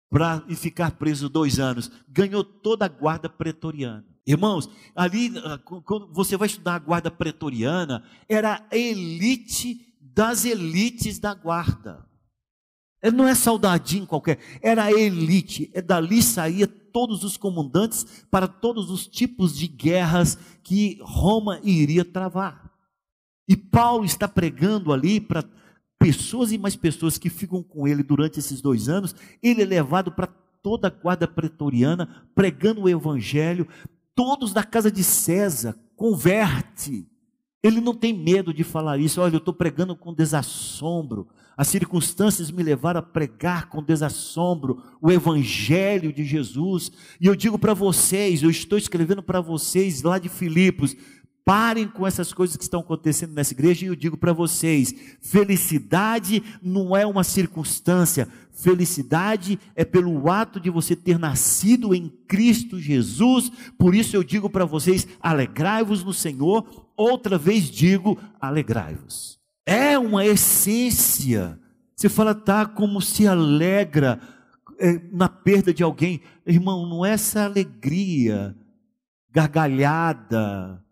para 0.09 0.41
ficar 0.55 0.91
preso 0.91 1.29
dois 1.29 1.59
anos? 1.59 1.91
Ganhou 2.07 2.43
toda 2.43 2.85
a 2.85 2.89
guarda 2.89 3.29
pretoriana. 3.29 4.05
Irmãos, 4.25 4.69
ali, 4.95 5.33
ah, 5.43 5.57
quando 5.57 6.13
você 6.13 6.37
vai 6.37 6.47
estudar 6.47 6.75
a 6.75 6.79
guarda 6.79 7.09
pretoriana, 7.09 8.03
era 8.29 8.65
a 8.71 8.77
elite 8.77 9.95
das 9.99 10.45
elites 10.45 11.19
da 11.19 11.33
guarda. 11.33 12.05
Ele 13.01 13.15
não 13.15 13.27
é 13.27 13.33
soldadinho 13.33 14.05
qualquer, 14.05 14.37
era 14.61 14.83
a 14.83 14.91
elite. 14.91 15.71
É 15.73 15.81
dali 15.81 16.21
saía 16.21 16.67
todos 16.67 17.23
os 17.23 17.35
comandantes 17.35 18.25
para 18.29 18.47
todos 18.47 18.91
os 18.91 19.07
tipos 19.07 19.57
de 19.57 19.67
guerras 19.67 20.37
que 20.63 20.99
Roma 21.01 21.59
iria 21.63 22.05
travar. 22.05 22.71
E 23.47 23.55
Paulo 23.57 24.05
está 24.05 24.27
pregando 24.27 24.93
ali 24.93 25.19
para 25.19 25.43
pessoas 26.01 26.51
e 26.51 26.58
mais 26.58 26.75
pessoas 26.75 27.20
que 27.20 27.29
ficam 27.29 27.62
com 27.62 27.88
ele 27.88 28.01
durante 28.01 28.39
esses 28.39 28.60
dois 28.60 28.89
anos. 28.89 29.15
Ele 29.41 29.62
é 29.62 29.65
levado 29.65 30.12
para 30.12 30.25
toda 30.63 30.88
a 30.88 30.89
guarda 30.89 31.27
pretoriana, 31.27 32.25
pregando 32.34 32.81
o 32.81 32.89
evangelho. 32.89 33.67
Todos 34.15 34.51
da 34.51 34.63
casa 34.63 34.91
de 34.91 35.03
César 35.03 35.77
converte. 35.96 37.08
Ele 37.63 37.79
não 37.79 37.93
tem 37.93 38.12
medo 38.12 38.51
de 38.51 38.63
falar 38.63 39.00
isso. 39.00 39.22
Olha, 39.22 39.36
eu 39.36 39.38
estou 39.38 39.53
pregando 39.53 39.96
com 39.96 40.12
desassombro. 40.12 41.27
As 41.55 41.67
circunstâncias 41.67 42.50
me 42.50 42.63
levaram 42.63 43.00
a 43.00 43.03
pregar 43.03 43.70
com 43.70 43.84
desassombro 43.84 44.81
o 45.00 45.12
Evangelho 45.12 46.12
de 46.12 46.25
Jesus. 46.25 46.91
E 47.20 47.27
eu 47.27 47.36
digo 47.36 47.60
para 47.60 47.75
vocês, 47.75 48.41
eu 48.41 48.50
estou 48.50 48.79
escrevendo 48.79 49.22
para 49.22 49.39
vocês 49.39 50.01
lá 50.01 50.17
de 50.17 50.27
Filipos, 50.27 50.96
Parem 51.43 51.88
com 51.88 52.05
essas 52.05 52.31
coisas 52.31 52.55
que 52.55 52.63
estão 52.63 52.81
acontecendo 52.81 53.33
nessa 53.33 53.53
igreja 53.53 53.86
e 53.86 53.88
eu 53.88 53.95
digo 53.95 54.15
para 54.15 54.31
vocês: 54.31 54.93
felicidade 55.19 56.43
não 56.62 56.95
é 56.95 57.05
uma 57.05 57.24
circunstância, 57.24 58.27
felicidade 58.51 59.60
é 59.75 59.83
pelo 59.83 60.29
ato 60.29 60.60
de 60.60 60.69
você 60.69 60.95
ter 60.95 61.17
nascido 61.17 61.95
em 61.95 62.10
Cristo 62.27 62.79
Jesus. 62.79 63.51
Por 63.77 63.95
isso 63.95 64.15
eu 64.15 64.24
digo 64.24 64.50
para 64.51 64.65
vocês: 64.65 65.07
alegrai-vos 65.19 66.03
no 66.03 66.13
Senhor. 66.13 66.88
Outra 66.95 67.39
vez 67.39 67.71
digo: 67.71 68.19
alegrai-vos. 68.39 69.39
É 69.65 69.98
uma 69.98 70.24
essência. 70.24 71.60
Você 71.95 72.10
fala, 72.10 72.33
tá, 72.33 72.65
como 72.65 73.01
se 73.01 73.27
alegra 73.27 74.19
é, 74.79 75.00
na 75.12 75.29
perda 75.29 75.74
de 75.74 75.83
alguém. 75.83 76.21
Irmão, 76.45 76.88
não 76.88 77.05
é 77.05 77.12
essa 77.12 77.45
alegria 77.45 78.55
gargalhada 79.31 80.83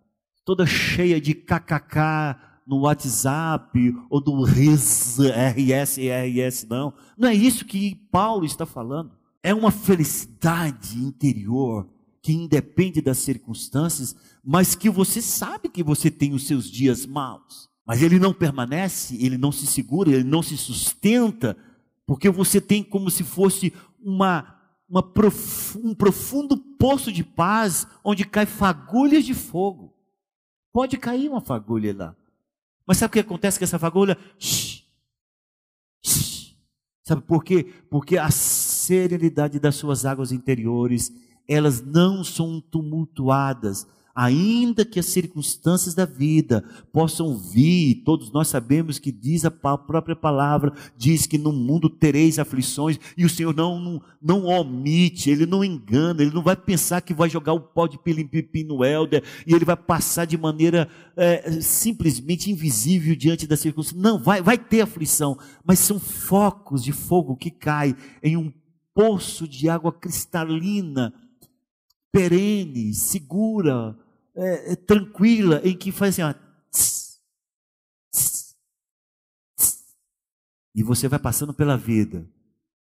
toda 0.49 0.65
cheia 0.65 1.21
de 1.21 1.35
kkk 1.35 2.35
no 2.65 2.79
WhatsApp 2.79 3.95
ou 4.09 4.19
do 4.19 4.43
RS, 4.45 5.19
RS, 5.19 5.99
RS, 5.99 6.67
não. 6.67 6.91
Não 7.15 7.29
é 7.29 7.35
isso 7.35 7.63
que 7.63 7.93
Paulo 8.11 8.43
está 8.43 8.65
falando. 8.65 9.11
É 9.43 9.53
uma 9.53 9.69
felicidade 9.69 10.97
interior 10.97 11.87
que 12.19 12.33
independe 12.33 12.99
das 12.99 13.19
circunstâncias, 13.19 14.15
mas 14.43 14.73
que 14.73 14.89
você 14.89 15.21
sabe 15.21 15.69
que 15.69 15.83
você 15.83 16.09
tem 16.09 16.33
os 16.33 16.47
seus 16.47 16.67
dias 16.67 17.05
maus. 17.05 17.69
Mas 17.85 18.01
ele 18.01 18.17
não 18.17 18.33
permanece, 18.33 19.23
ele 19.23 19.37
não 19.37 19.51
se 19.51 19.67
segura, 19.67 20.09
ele 20.09 20.23
não 20.23 20.41
se 20.41 20.57
sustenta, 20.57 21.55
porque 22.07 22.27
você 22.27 22.59
tem 22.59 22.81
como 22.81 23.11
se 23.11 23.23
fosse 23.23 23.71
uma, 24.03 24.55
uma 24.89 25.03
prof, 25.03 25.77
um 25.77 25.93
profundo 25.93 26.57
poço 26.57 27.11
de 27.11 27.23
paz 27.23 27.85
onde 28.03 28.25
cai 28.25 28.47
fagulhas 28.47 29.23
de 29.23 29.35
fogo. 29.35 29.98
Pode 30.71 30.97
cair 30.97 31.29
uma 31.29 31.41
fagulha 31.41 31.95
lá. 31.95 32.15
Mas 32.85 32.97
sabe 32.97 33.09
o 33.09 33.13
que 33.13 33.19
acontece 33.19 33.57
com 33.59 33.65
essa 33.65 33.79
fagulha? 33.79 34.17
Shhh, 34.37 34.83
shhh. 36.03 36.55
Sabe 37.03 37.21
por 37.21 37.43
quê? 37.43 37.73
Porque 37.89 38.17
a 38.17 38.29
serenidade 38.29 39.59
das 39.59 39.75
suas 39.75 40.05
águas 40.05 40.31
interiores, 40.31 41.11
elas 41.47 41.81
não 41.81 42.23
são 42.23 42.61
tumultuadas, 42.61 43.87
ainda 44.15 44.83
que 44.83 44.99
as 44.99 45.05
circunstâncias 45.05 45.95
da 45.95 46.05
vida 46.05 46.63
possam 46.91 47.37
vir, 47.37 48.03
todos 48.03 48.31
nós 48.31 48.47
sabemos 48.47 48.99
que 48.99 49.11
diz 49.11 49.45
a 49.45 49.51
própria 49.51 50.15
palavra, 50.15 50.73
diz 50.97 51.25
que 51.25 51.37
no 51.37 51.51
mundo 51.51 51.89
tereis 51.89 52.39
aflições, 52.39 52.99
e 53.17 53.25
o 53.25 53.29
Senhor 53.29 53.55
não, 53.55 53.79
não, 53.79 54.01
não 54.21 54.45
omite, 54.45 55.29
Ele 55.29 55.45
não 55.45 55.63
engana, 55.63 56.21
Ele 56.21 56.33
não 56.33 56.43
vai 56.43 56.55
pensar 56.55 57.01
que 57.01 57.13
vai 57.13 57.29
jogar 57.29 57.53
o 57.53 57.61
pó 57.61 57.87
de 57.87 57.97
pilim-pipim 57.97 58.63
no 58.63 58.83
Helder, 58.83 59.23
e 59.45 59.53
Ele 59.53 59.65
vai 59.65 59.77
passar 59.77 60.25
de 60.25 60.37
maneira 60.37 60.89
é, 61.15 61.61
simplesmente 61.61 62.51
invisível 62.51 63.15
diante 63.15 63.47
da 63.47 63.55
circunstância, 63.55 64.01
não, 64.01 64.21
vai, 64.21 64.41
vai 64.41 64.57
ter 64.57 64.81
aflição, 64.81 65.37
mas 65.65 65.79
são 65.79 65.99
focos 65.99 66.83
de 66.83 66.91
fogo 66.91 67.35
que 67.35 67.51
caem 67.51 67.95
em 68.21 68.35
um 68.35 68.51
poço 68.93 69.47
de 69.47 69.69
água 69.69 69.93
cristalina, 69.93 71.13
perene, 72.11 72.93
segura, 72.93 73.97
é, 74.35 74.73
é, 74.73 74.75
tranquila, 74.75 75.61
em 75.63 75.75
que 75.75 75.91
faz 75.91 76.15
assim, 76.15 76.23
ó, 76.23 76.33
tss, 76.71 77.19
tss, 78.11 78.55
tss, 79.57 79.85
e 80.75 80.83
você 80.83 81.07
vai 81.07 81.19
passando 81.19 81.53
pela 81.53 81.77
vida 81.77 82.27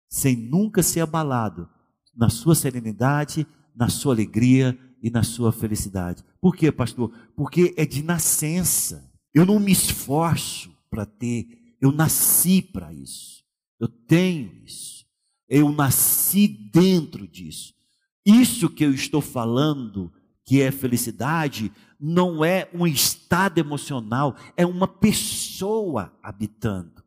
sem 0.09 0.37
nunca 0.37 0.83
ser 0.83 1.01
abalado 1.01 1.69
na 2.15 2.29
sua 2.29 2.55
serenidade, 2.55 3.47
na 3.75 3.89
sua 3.89 4.15
alegria 4.15 4.79
e 5.03 5.11
na 5.11 5.23
sua 5.23 5.53
felicidade. 5.53 6.25
Por 6.41 6.57
quê, 6.57 6.73
pastor? 6.73 7.13
Porque 7.37 7.75
é 7.77 7.85
de 7.85 8.03
nascença. 8.03 9.13
Eu 9.35 9.45
não 9.45 9.61
me 9.61 9.73
esforço 9.73 10.75
para 10.89 11.05
ter, 11.05 11.77
eu 11.81 11.93
nasci 11.93 12.63
para 12.63 12.93
isso. 12.93 13.45
Eu 13.79 13.89
tenho 13.89 14.53
isso. 14.65 15.05
Eu 15.49 15.71
nasci 15.71 16.49
dentro 16.49 17.29
disso. 17.29 17.76
Isso 18.27 18.69
que 18.69 18.85
eu 18.85 18.93
estou 18.93 19.21
falando 19.21 20.13
que 20.45 20.61
é 20.61 20.73
felicidade, 20.73 21.73
não 21.99 22.45
é 22.45 22.69
um 22.75 22.87
estado 22.87 23.59
emocional, 23.59 24.37
é 24.57 24.67
uma 24.67 24.89
pessoa 24.89 26.13
habitando. 26.23 27.05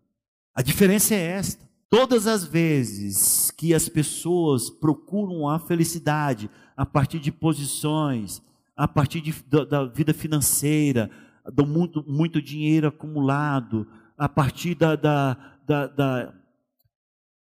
A 0.56 0.62
diferença 0.62 1.14
é 1.14 1.22
esta. 1.22 1.70
Todas 1.90 2.28
as 2.28 2.44
vezes 2.44 3.52
que 3.52 3.74
as 3.74 3.90
pessoas 3.90 4.70
procuram 4.70 5.48
a 5.48 5.60
felicidade 5.60 6.50
a 6.76 6.86
partir 6.86 7.20
de 7.20 7.32
posições, 7.32 8.42
a 8.76 8.88
partir 8.88 9.22
de, 9.22 9.34
da, 9.44 9.66
da, 9.66 9.86
vida 9.86 10.14
financeira, 10.14 11.10
do 11.52 11.66
muito, 11.66 12.04
muito 12.08 12.42
dinheiro 12.42 12.88
acumulado, 12.88 13.88
a 14.18 14.30
partir 14.30 14.76
da, 14.76 14.96
da, 14.96 15.38
da, 15.66 15.88
da, 15.88 16.34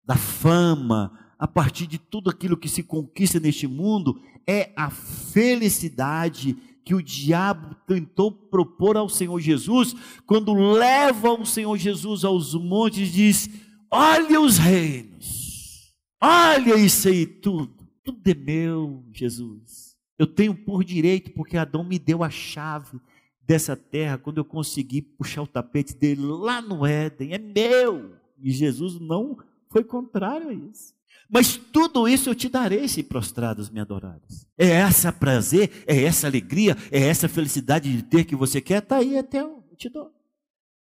da 0.04 0.16
fama, 0.16 1.12
a 1.38 1.46
partir 1.46 1.86
de 1.86 1.98
tudo 1.98 2.28
aquilo 2.28 2.56
que 2.56 2.68
se 2.68 2.82
conquista 2.82 3.38
neste 3.38 3.66
mundo, 3.66 4.20
é 4.46 4.72
a 4.74 4.90
felicidade 4.90 6.56
que 6.84 6.94
o 6.94 7.02
diabo 7.02 7.76
tentou 7.86 8.32
propor 8.32 8.96
ao 8.96 9.08
Senhor 9.08 9.38
Jesus, 9.38 9.94
quando 10.26 10.54
leva 10.54 11.32
o 11.32 11.44
Senhor 11.44 11.76
Jesus 11.76 12.24
aos 12.24 12.54
montes 12.54 13.08
e 13.08 13.12
diz: 13.12 13.50
Olha 13.90 14.40
os 14.40 14.58
reinos, 14.58 15.94
olha 16.20 16.76
isso 16.76 17.08
aí 17.08 17.26
tudo, 17.26 17.86
tudo 18.02 18.26
é 18.26 18.34
meu, 18.34 19.04
Jesus. 19.12 19.96
Eu 20.18 20.26
tenho 20.26 20.54
por 20.54 20.82
direito, 20.82 21.30
porque 21.32 21.56
Adão 21.56 21.84
me 21.84 21.98
deu 21.98 22.24
a 22.24 22.30
chave 22.30 22.98
dessa 23.46 23.76
terra 23.76 24.18
quando 24.18 24.38
eu 24.38 24.44
consegui 24.44 25.00
puxar 25.00 25.42
o 25.42 25.46
tapete 25.46 25.94
dele 25.94 26.22
lá 26.22 26.60
no 26.60 26.84
Éden, 26.84 27.34
é 27.34 27.38
meu. 27.38 28.16
E 28.42 28.50
Jesus 28.50 28.98
não 28.98 29.38
foi 29.68 29.84
contrário 29.84 30.48
a 30.48 30.52
isso. 30.52 30.97
Mas 31.30 31.56
tudo 31.56 32.08
isso 32.08 32.30
eu 32.30 32.34
te 32.34 32.48
darei 32.48 32.88
se 32.88 33.02
prostrados 33.02 33.68
me 33.68 33.80
adorares. 33.80 34.46
É 34.56 34.68
essa 34.68 35.12
prazer, 35.12 35.84
é 35.86 36.02
essa 36.02 36.26
alegria, 36.26 36.76
é 36.90 37.00
essa 37.00 37.28
felicidade 37.28 37.94
de 37.94 38.02
ter 38.02 38.24
que 38.24 38.34
você 38.34 38.60
quer, 38.60 38.82
está 38.82 38.96
aí 38.96 39.18
até 39.18 39.42
eu 39.42 39.62
te 39.76 39.88
dou. 39.90 40.10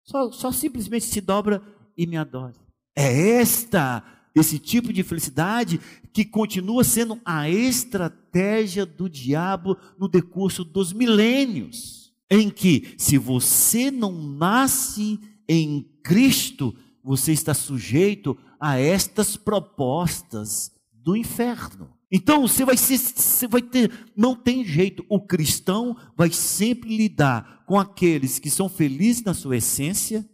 Só, 0.05 0.31
só 0.31 0.53
simplesmente 0.53 1.07
se 1.07 1.21
dobra 1.21 1.63
e 1.97 2.07
me 2.07 2.17
adore. 2.17 2.55
É 2.95 3.39
esta, 3.41 4.03
esse 4.35 4.59
tipo 4.59 4.93
de 4.93 5.03
felicidade 5.03 5.81
que 6.13 6.25
continua 6.25 6.85
sendo 6.85 7.19
a 7.25 7.49
estratégia 7.49 8.85
do 8.85 9.09
diabo 9.09 9.77
no 9.99 10.09
decurso 10.09 10.65
dos 10.65 10.93
milênios. 10.93 12.13
Em 12.31 12.51
que, 12.51 12.95
se 12.99 13.17
você 13.17 13.91
não 13.91 14.13
nasce 14.13 15.19
em 15.49 15.83
Cristo, 16.03 16.75
você 17.03 17.33
está 17.33 17.55
sujeito 17.55 18.37
a 18.61 18.79
estas 18.79 19.37
propostas 19.37 20.73
do 20.93 21.17
inferno. 21.17 21.99
Então 22.11 22.47
você 22.47 22.65
vai 22.65 22.77
você 22.77 23.47
vai 23.47 23.61
ter, 23.61 23.93
não 24.17 24.35
tem 24.35 24.65
jeito. 24.65 25.05
O 25.09 25.21
cristão 25.21 25.97
vai 26.17 26.31
sempre 26.31 26.97
lidar 26.97 27.65
com 27.67 27.79
aqueles 27.79 28.39
que 28.39 28.49
são 28.49 28.69
felizes 28.69 29.23
na 29.23 29.35
sua 29.35 29.59
essência, 29.59 30.27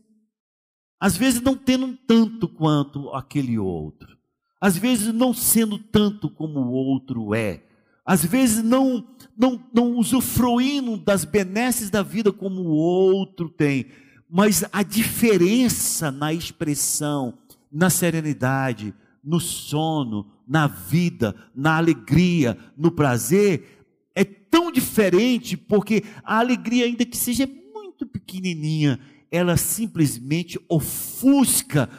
às 1.01 1.17
vezes 1.17 1.41
não 1.41 1.57
tendo 1.57 1.97
tanto 2.07 2.49
quanto 2.49 3.11
aquele 3.11 3.59
outro, 3.59 4.17
às 4.61 4.79
vezes 4.79 5.13
não 5.13 5.35
sendo 5.35 5.79
tanto 5.79 6.31
como 6.31 6.61
o 6.61 6.71
outro 6.71 7.35
é, 7.35 7.65
às 8.07 8.25
vezes 8.25 8.63
não 8.63 9.05
não, 9.37 9.61
não 9.75 9.97
usufruindo 9.97 10.97
das 10.97 11.25
benesses 11.25 11.91
da 11.91 12.03
vida 12.03 12.33
como 12.33 12.61
o 12.63 12.71
outro 12.71 13.49
tem, 13.49 13.87
mas 14.31 14.65
a 14.73 14.85
diferença 14.85 16.13
na 16.13 16.33
expressão, 16.33 17.37
na 17.75 17.91
serenidade, 17.91 18.95
no 19.23 19.41
sono, 19.41 20.31
na 20.47 20.69
vida, 20.69 21.35
na 21.53 21.77
alegria, 21.77 22.57
no 22.77 22.93
prazer, 22.93 23.85
é 24.15 24.23
tão 24.23 24.71
diferente 24.71 25.57
porque 25.57 26.05
a 26.23 26.39
alegria, 26.39 26.85
ainda 26.85 27.05
que 27.05 27.17
seja 27.17 27.49
muito 27.75 28.07
pequenininha, 28.07 29.01
ela 29.29 29.57
simplesmente 29.57 30.57
ofusca 30.69 31.91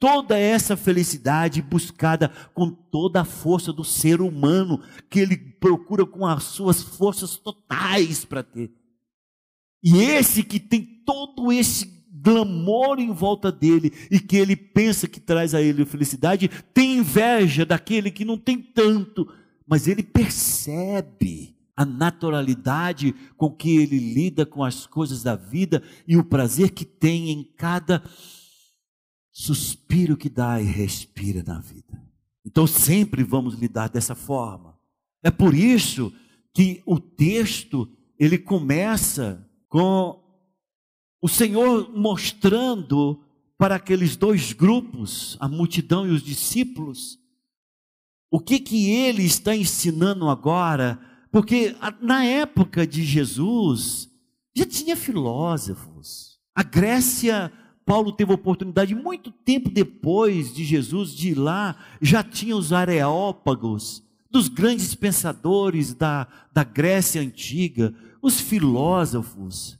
toda 0.00 0.36
essa 0.36 0.76
felicidade 0.76 1.62
buscada 1.62 2.30
com 2.52 2.68
toda 2.68 3.20
a 3.20 3.24
força 3.24 3.72
do 3.72 3.84
ser 3.84 4.20
humano, 4.20 4.82
que 5.08 5.20
ele 5.20 5.36
procura 5.36 6.04
com 6.04 6.26
as 6.26 6.42
suas 6.42 6.82
forças 6.82 7.36
totais 7.36 8.24
para 8.24 8.42
ter. 8.42 8.72
E 9.82 9.98
esse 9.98 10.42
que 10.42 10.58
tem 10.58 11.02
todo 11.06 11.52
esse 11.52 11.99
glamour 12.22 12.98
em 12.98 13.12
volta 13.12 13.50
dele 13.50 13.92
e 14.10 14.20
que 14.20 14.36
ele 14.36 14.54
pensa 14.54 15.08
que 15.08 15.20
traz 15.20 15.54
a 15.54 15.62
ele 15.62 15.84
felicidade, 15.84 16.50
tem 16.72 16.98
inveja 16.98 17.64
daquele 17.64 18.10
que 18.10 18.24
não 18.24 18.36
tem 18.36 18.60
tanto, 18.60 19.32
mas 19.66 19.88
ele 19.88 20.02
percebe 20.02 21.56
a 21.76 21.84
naturalidade 21.84 23.14
com 23.36 23.50
que 23.50 23.78
ele 23.78 23.98
lida 23.98 24.44
com 24.44 24.62
as 24.62 24.86
coisas 24.86 25.22
da 25.22 25.34
vida 25.34 25.82
e 26.06 26.16
o 26.16 26.24
prazer 26.24 26.70
que 26.70 26.84
tem 26.84 27.30
em 27.30 27.42
cada 27.56 28.02
suspiro 29.32 30.16
que 30.16 30.28
dá 30.28 30.60
e 30.60 30.66
respira 30.66 31.42
na 31.42 31.58
vida. 31.60 31.98
Então 32.44 32.66
sempre 32.66 33.22
vamos 33.22 33.54
lidar 33.54 33.88
dessa 33.88 34.14
forma. 34.14 34.78
É 35.22 35.30
por 35.30 35.54
isso 35.54 36.12
que 36.54 36.82
o 36.84 36.98
texto 36.98 37.88
ele 38.18 38.36
começa 38.36 39.48
com 39.68 40.20
o 41.20 41.28
Senhor 41.28 41.90
mostrando 41.94 43.22
para 43.58 43.74
aqueles 43.74 44.16
dois 44.16 44.52
grupos, 44.52 45.36
a 45.38 45.46
multidão 45.46 46.06
e 46.06 46.10
os 46.10 46.22
discípulos, 46.22 47.18
o 48.30 48.40
que 48.40 48.58
que 48.58 48.90
ele 48.90 49.24
está 49.24 49.54
ensinando 49.54 50.28
agora, 50.28 50.98
porque 51.30 51.76
na 52.00 52.24
época 52.24 52.86
de 52.86 53.04
Jesus 53.04 54.08
já 54.56 54.64
tinha 54.64 54.96
filósofos. 54.96 56.38
A 56.54 56.62
Grécia, 56.62 57.52
Paulo 57.84 58.12
teve 58.12 58.32
oportunidade 58.32 58.94
muito 58.94 59.30
tempo 59.30 59.68
depois 59.68 60.54
de 60.54 60.64
Jesus 60.64 61.14
de 61.14 61.30
ir 61.30 61.34
lá, 61.34 61.76
já 62.00 62.22
tinha 62.22 62.56
os 62.56 62.72
areópagos, 62.72 64.02
dos 64.30 64.48
grandes 64.48 64.94
pensadores 64.94 65.92
da, 65.92 66.26
da 66.52 66.62
Grécia 66.62 67.20
antiga, 67.20 67.92
os 68.22 68.40
filósofos. 68.40 69.79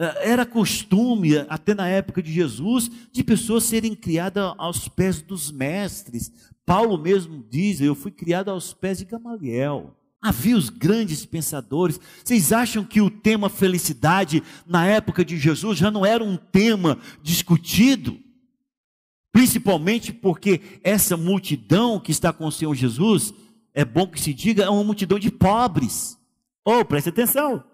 É, 0.00 0.30
era 0.30 0.46
costume, 0.46 1.36
até 1.46 1.74
na 1.74 1.86
época 1.86 2.22
de 2.22 2.32
Jesus, 2.32 2.90
de 3.12 3.22
pessoas 3.22 3.64
serem 3.64 3.94
criadas 3.94 4.54
aos 4.56 4.88
pés 4.88 5.20
dos 5.20 5.52
mestres. 5.52 6.32
Paulo 6.64 6.96
mesmo 6.96 7.44
diz: 7.50 7.82
Eu 7.82 7.94
fui 7.94 8.10
criado 8.10 8.50
aos 8.50 8.72
pés 8.72 8.98
de 8.98 9.04
Gamaliel. 9.04 9.94
Havia 10.22 10.56
os 10.56 10.70
grandes 10.70 11.26
pensadores. 11.26 12.00
Vocês 12.24 12.50
acham 12.50 12.82
que 12.82 13.02
o 13.02 13.10
tema 13.10 13.50
felicidade 13.50 14.42
na 14.66 14.86
época 14.86 15.22
de 15.22 15.36
Jesus 15.36 15.78
já 15.78 15.90
não 15.90 16.04
era 16.04 16.24
um 16.24 16.36
tema 16.36 16.98
discutido? 17.22 18.18
Principalmente 19.32 20.14
porque 20.14 20.62
essa 20.82 21.16
multidão 21.16 22.00
que 22.00 22.10
está 22.10 22.32
com 22.32 22.46
o 22.46 22.52
Senhor 22.52 22.74
Jesus, 22.74 23.34
é 23.74 23.84
bom 23.84 24.06
que 24.06 24.20
se 24.20 24.32
diga, 24.32 24.64
é 24.64 24.68
uma 24.70 24.84
multidão 24.84 25.18
de 25.18 25.30
pobres. 25.30 26.18
Oh, 26.64 26.84
preste 26.84 27.10
atenção. 27.10 27.69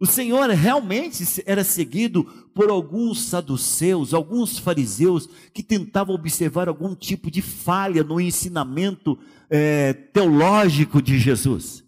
O 0.00 0.06
Senhor 0.06 0.48
realmente 0.50 1.24
era 1.44 1.64
seguido 1.64 2.24
por 2.54 2.70
alguns 2.70 3.22
saduceus, 3.22 4.14
alguns 4.14 4.58
fariseus 4.58 5.28
que 5.52 5.62
tentavam 5.62 6.14
observar 6.14 6.68
algum 6.68 6.94
tipo 6.94 7.30
de 7.30 7.42
falha 7.42 8.04
no 8.04 8.20
ensinamento 8.20 9.18
é, 9.50 9.92
teológico 9.92 11.02
de 11.02 11.18
Jesus. 11.18 11.84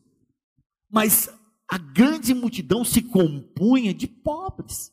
Mas 0.90 1.29
a 1.68 1.79
grande 1.79 2.35
multidão 2.35 2.85
se 2.85 3.01
compunha 3.01 3.94
de 3.94 4.09
pobres, 4.09 4.92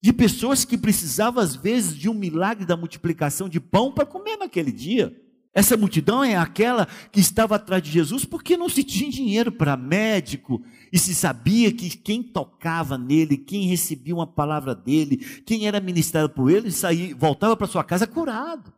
de 0.00 0.12
pessoas 0.12 0.64
que 0.64 0.78
precisavam 0.78 1.42
às 1.42 1.56
vezes 1.56 1.96
de 1.96 2.08
um 2.08 2.14
milagre 2.14 2.64
da 2.64 2.76
multiplicação 2.76 3.48
de 3.48 3.58
pão 3.58 3.90
para 3.90 4.06
comer 4.06 4.36
naquele 4.36 4.70
dia. 4.70 5.20
Essa 5.54 5.76
multidão 5.76 6.24
é 6.24 6.34
aquela 6.34 6.88
que 7.12 7.20
estava 7.20 7.54
atrás 7.54 7.80
de 7.80 7.88
Jesus 7.88 8.24
porque 8.24 8.56
não 8.56 8.68
se 8.68 8.82
tinha 8.82 9.08
dinheiro 9.08 9.52
para 9.52 9.76
médico 9.76 10.60
e 10.92 10.98
se 10.98 11.14
sabia 11.14 11.72
que 11.72 11.96
quem 11.96 12.24
tocava 12.24 12.98
nele, 12.98 13.36
quem 13.36 13.68
recebia 13.68 14.16
uma 14.16 14.26
palavra 14.26 14.74
dele, 14.74 15.18
quem 15.46 15.68
era 15.68 15.80
ministrado 15.80 16.28
por 16.28 16.50
ele, 16.50 16.72
saía, 16.72 17.14
voltava 17.14 17.56
para 17.56 17.68
sua 17.68 17.84
casa 17.84 18.04
curado. 18.04 18.72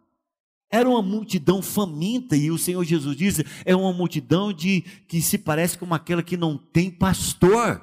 Era 0.71 0.87
uma 0.87 1.01
multidão 1.01 1.63
faminta 1.63 2.37
e 2.37 2.51
o 2.51 2.59
Senhor 2.59 2.85
Jesus 2.85 3.17
diz: 3.17 3.43
é 3.65 3.75
uma 3.75 3.93
multidão 3.93 4.53
de 4.53 4.83
que 5.09 5.23
se 5.23 5.39
parece 5.39 5.79
com 5.79 5.95
aquela 5.95 6.23
que 6.23 6.37
não 6.37 6.59
tem 6.59 6.91
pastor. 6.91 7.81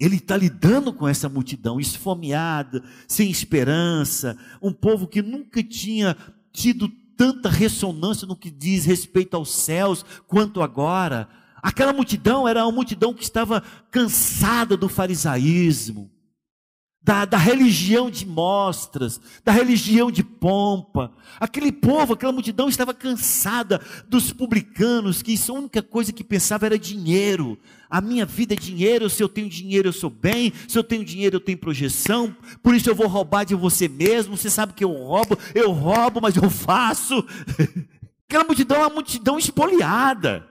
Ele 0.00 0.16
está 0.16 0.36
lidando 0.36 0.92
com 0.92 1.06
essa 1.06 1.28
multidão 1.28 1.78
esfomeada, 1.78 2.82
sem 3.06 3.30
esperança, 3.30 4.36
um 4.60 4.72
povo 4.72 5.06
que 5.06 5.20
nunca 5.20 5.62
tinha 5.62 6.16
tido 6.52 6.88
tanta 7.22 7.48
ressonância 7.48 8.26
no 8.26 8.34
que 8.34 8.50
diz 8.50 8.84
respeito 8.84 9.36
aos 9.36 9.48
céus 9.52 10.04
quanto 10.26 10.60
agora. 10.60 11.28
Aquela 11.62 11.92
multidão 11.92 12.48
era 12.48 12.64
uma 12.64 12.72
multidão 12.72 13.14
que 13.14 13.22
estava 13.22 13.62
cansada 13.92 14.76
do 14.76 14.88
farisaísmo, 14.88 16.10
da, 17.04 17.24
da 17.24 17.36
religião 17.36 18.08
de 18.08 18.24
mostras, 18.24 19.20
da 19.44 19.50
religião 19.50 20.10
de 20.10 20.22
pompa. 20.22 21.12
Aquele 21.40 21.72
povo, 21.72 22.14
aquela 22.14 22.32
multidão 22.32 22.68
estava 22.68 22.94
cansada 22.94 23.80
dos 24.08 24.32
publicanos, 24.32 25.20
que 25.20 25.34
a 25.48 25.52
única 25.52 25.82
coisa 25.82 26.12
que 26.12 26.22
pensava 26.22 26.66
era 26.66 26.78
dinheiro. 26.78 27.58
A 27.90 28.00
minha 28.00 28.24
vida 28.24 28.54
é 28.54 28.56
dinheiro, 28.56 29.10
se 29.10 29.22
eu 29.22 29.28
tenho 29.28 29.48
dinheiro 29.48 29.88
eu 29.88 29.92
sou 29.92 30.10
bem, 30.10 30.52
se 30.68 30.78
eu 30.78 30.84
tenho 30.84 31.04
dinheiro 31.04 31.36
eu 31.36 31.40
tenho 31.40 31.58
projeção, 31.58 32.34
por 32.62 32.74
isso 32.74 32.88
eu 32.88 32.94
vou 32.94 33.08
roubar 33.08 33.44
de 33.44 33.54
você 33.54 33.88
mesmo. 33.88 34.36
Você 34.36 34.48
sabe 34.48 34.72
que 34.72 34.84
eu 34.84 34.92
roubo, 34.92 35.36
eu 35.54 35.72
roubo, 35.72 36.20
mas 36.20 36.36
eu 36.36 36.48
faço. 36.48 37.24
Aquela 38.28 38.44
multidão 38.44 38.78
é 38.78 38.86
uma 38.86 38.94
multidão 38.94 39.38
espoliada, 39.38 40.48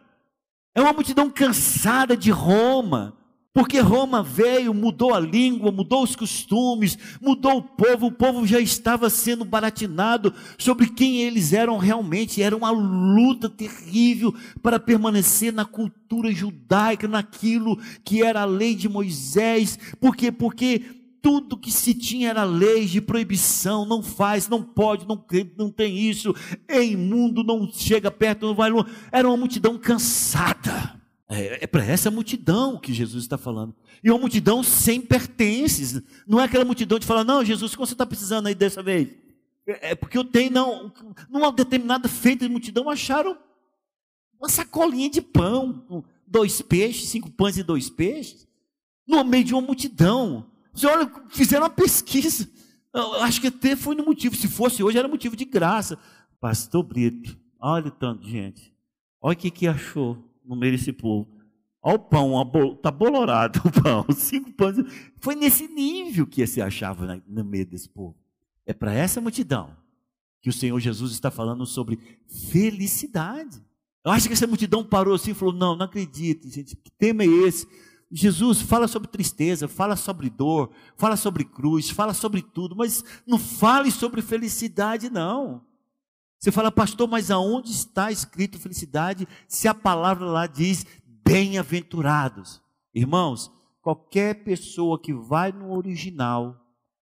é 0.76 0.82
uma 0.82 0.94
multidão 0.94 1.30
cansada 1.32 2.16
de 2.16 2.30
Roma 2.30 3.21
porque 3.54 3.80
Roma 3.80 4.24
veio, 4.24 4.74
mudou 4.74 5.14
a 5.14 5.20
língua, 5.20 5.74
mudou 5.74 6.04
os 6.04 6.16
costumes, 6.16 6.98
mudou 7.22 7.58
o 7.58 7.62
povo, 7.62 8.08
o 8.08 8.12
povo 8.12 8.48
já 8.48 8.62
estava 8.62 9.10
sendo 9.10 9.44
baratinado 9.44 10.34
sobre 10.58 10.88
quem 10.88 11.22
eles 11.22 11.52
eram 11.52 11.78
realmente. 11.78 12.42
Era 12.42 12.56
uma 12.56 12.72
luta 12.72 13.50
terrível 13.50 14.34
para 14.64 14.80
permanecer 14.80 15.52
na 15.52 15.66
cultura 15.66 16.32
judaica, 16.32 17.10
naquilo 17.10 17.78
que 18.06 18.24
era 18.24 18.44
a 18.44 18.46
lei 18.46 18.74
de 18.74 18.88
Moisés. 18.88 19.78
Por 20.00 20.16
quê? 20.16 20.32
Porque 20.32 20.86
tudo 21.22 21.58
que 21.58 21.72
se 21.72 21.94
tinha 21.94 22.30
era 22.30 22.46
lei 22.46 22.86
de 22.86 23.02
proibição, 23.02 23.86
não 23.86 24.02
faz, 24.02 24.48
não 24.48 24.64
pode, 24.64 25.06
não, 25.06 25.24
não 25.58 25.70
tem 25.70 26.00
isso, 26.00 26.34
é 26.70 26.82
imundo, 26.84 27.44
não 27.44 27.70
chega 27.70 28.10
perto, 28.10 28.46
não 28.48 28.56
vai 28.56 28.70
longe. 28.70 28.90
Era 29.12 29.28
uma 29.28 29.36
multidão 29.36 29.78
cansada. 29.78 31.01
É, 31.32 31.64
é 31.64 31.68
para 31.68 31.86
essa 31.86 32.12
multidão 32.12 32.78
que 32.78 32.94
Jesus 32.94 33.24
está 33.24 33.38
falando. 33.38 33.74
E 34.04 34.12
uma 34.12 34.20
multidão 34.20 34.62
sem 34.62 35.00
pertences. 35.00 36.02
Não 36.28 36.42
é 36.42 36.44
aquela 36.44 36.66
multidão 36.66 37.00
de 37.00 37.06
falar, 37.06 37.24
não, 37.24 37.44
Jesus, 37.44 37.72
o 37.72 37.76
que 37.76 37.80
você 37.80 37.94
está 37.94 38.06
precisando 38.06 38.48
aí 38.48 38.56
dessa 38.56 38.84
vez? 38.84 39.08
É, 39.66 39.92
é 39.92 39.96
porque 39.96 40.18
eu 40.18 40.26
tenho, 40.26 40.52
não. 40.52 40.92
Numa 41.30 41.50
determinada 41.50 42.10
feita 42.10 42.46
de 42.46 42.52
multidão, 42.52 42.90
acharam 42.90 43.38
uma 44.38 44.50
sacolinha 44.50 45.10
de 45.10 45.22
pão, 45.22 46.04
dois 46.28 46.62
peixes, 46.62 47.08
cinco 47.08 47.32
pães 47.32 47.58
e 47.58 47.64
dois 47.64 47.90
peixes, 47.90 48.46
no 49.08 49.24
meio 49.24 49.46
de 49.46 49.54
uma 49.54 49.62
multidão. 49.62 50.46
Você 50.74 50.86
olha, 50.86 51.10
fizeram 51.30 51.64
uma 51.64 51.70
pesquisa. 51.70 52.50
Eu 52.94 53.22
acho 53.22 53.40
que 53.40 53.48
até 53.48 53.78
foi 53.78 53.96
no 53.96 54.04
motivo. 54.04 54.36
Se 54.36 54.50
fosse 54.50 54.84
hoje, 54.84 54.98
era 54.98 55.08
motivo 55.08 55.38
de 55.38 55.46
graça. 55.46 55.98
Pastor 56.42 56.84
Brito, 56.84 57.38
olha 57.58 57.88
o 57.88 57.92
tanto 57.92 58.26
de 58.26 58.32
gente. 58.32 58.76
Olha 59.22 59.34
o 59.34 59.38
que, 59.38 59.50
que 59.50 59.66
achou 59.66 60.31
no 60.52 60.60
meio 60.60 60.74
desse 60.74 60.94
povo. 60.94 61.28
Olha 61.82 61.96
o 61.96 62.00
pão, 62.00 62.74
está 62.74 62.92
bolorado 62.92 63.60
o 63.66 63.82
pão, 63.82 64.06
cinco 64.14 64.52
pães. 64.54 64.78
Foi 65.20 65.34
nesse 65.34 65.68
nível 65.68 66.28
que 66.28 66.46
se 66.46 66.62
achava 66.62 67.22
no 67.28 67.44
meio 67.44 67.66
desse 67.66 67.90
povo. 67.90 68.16
É 68.66 68.74
para 68.74 68.94
essa 68.94 69.20
multidão 69.20 69.76
que 70.42 70.50
o 70.50 70.54
Senhor 70.54 70.80
Jesus 70.80 71.12
está 71.12 71.32
falando 71.32 71.66
sobre 71.66 71.98
felicidade. 72.52 73.62
Eu 74.04 74.12
acho 74.12 74.28
que 74.28 74.34
essa 74.34 74.48
multidão 74.48 74.84
parou 74.84 75.16
assim 75.16 75.32
e 75.32 75.36
falou: 75.36 75.54
Não, 75.54 75.76
não 75.76 75.86
acredito, 75.86 76.50
gente, 76.50 76.76
que 76.76 76.92
tema 76.92 77.24
é 77.24 77.28
esse? 77.28 77.68
Jesus 78.12 78.62
fala 78.62 78.88
sobre 78.88 79.08
tristeza, 79.08 79.68
fala 79.68 79.96
sobre 79.96 80.30
dor, 80.30 80.72
fala 80.98 81.16
sobre 81.16 81.46
cruz, 81.46 81.90
fala 81.90 82.14
sobre 82.14 82.42
tudo, 82.42 82.76
mas 82.76 83.04
não 83.26 83.40
fale 83.40 83.90
sobre 83.90 84.22
felicidade, 84.22 85.10
não. 85.10 85.64
Você 86.42 86.52
fala, 86.52 86.72
pastor, 86.72 87.08
mas 87.08 87.30
aonde 87.30 87.70
está 87.70 88.12
escrito 88.12 88.58
felicidade 88.58 89.28
se 89.48 89.68
a 89.68 89.76
palavra 89.76 90.26
lá 90.26 90.48
diz 90.48 90.88
bem-aventurados? 91.24 92.60
Irmãos, 92.96 93.52
qualquer 93.80 94.44
pessoa 94.44 95.00
que 95.00 95.14
vai 95.14 95.52
no 95.52 95.72
original 95.72 96.60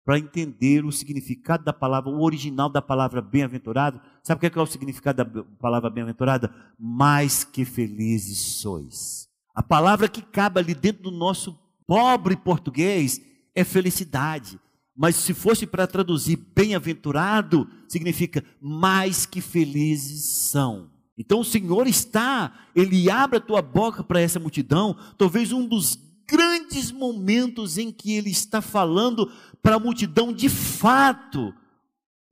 para 0.07 0.19
entender 0.19 0.87
o 0.87 0.93
significado 0.93 1.65
da 1.65 1.73
palavra, 1.73 2.11
o 2.11 2.23
original 2.23 2.71
da 2.71 2.81
palavra 2.81 3.21
bem-aventurado, 3.21 4.01
sabe 4.23 4.39
o 4.39 4.51
que 4.51 4.59
é, 4.59 4.63
o 4.63 4.65
significado 4.65 5.23
da 5.23 5.45
palavra 5.61 5.91
bem-aventurada? 5.91 6.51
Mais 6.79 7.45
que 7.45 7.67
felizes 7.67 8.39
sois. 8.39 9.29
A 9.55 9.63
palavra 9.63 10.09
que 10.09 10.23
cabe 10.23 10.61
ali 10.61 10.75
dentro 10.75 11.03
do 11.03 11.11
nosso 11.11 11.59
pobre 11.87 12.37
português 12.37 13.21
é 13.55 13.65
felicidade. 13.65 14.59
Mas 14.97 15.17
se 15.17 15.35
fosse 15.35 15.67
para 15.67 15.87
traduzir 15.87 16.37
bem-aventurado, 16.55 17.69
significa 17.87 18.43
mais 18.61 19.27
que 19.27 19.41
felizes 19.41 20.25
são. 20.25 20.91
Então 21.19 21.41
o 21.41 21.45
Senhor 21.45 21.87
está, 21.87 22.69
Ele 22.75 23.11
abre 23.11 23.39
a 23.39 23.41
tua 23.41 23.61
boca 23.61 24.03
para 24.03 24.21
essa 24.21 24.41
multidão, 24.41 24.97
talvez 25.19 25.53
um 25.53 25.67
dos 25.67 25.99
grandes 26.29 26.91
momentos 26.91 27.79
em 27.79 27.93
que 27.93 28.15
Ele 28.15 28.31
está 28.31 28.61
falando 28.63 29.31
para 29.63 29.77
a 29.77 29.81
multidão 29.81 30.33
de 30.33 30.49
fato, 30.49 31.53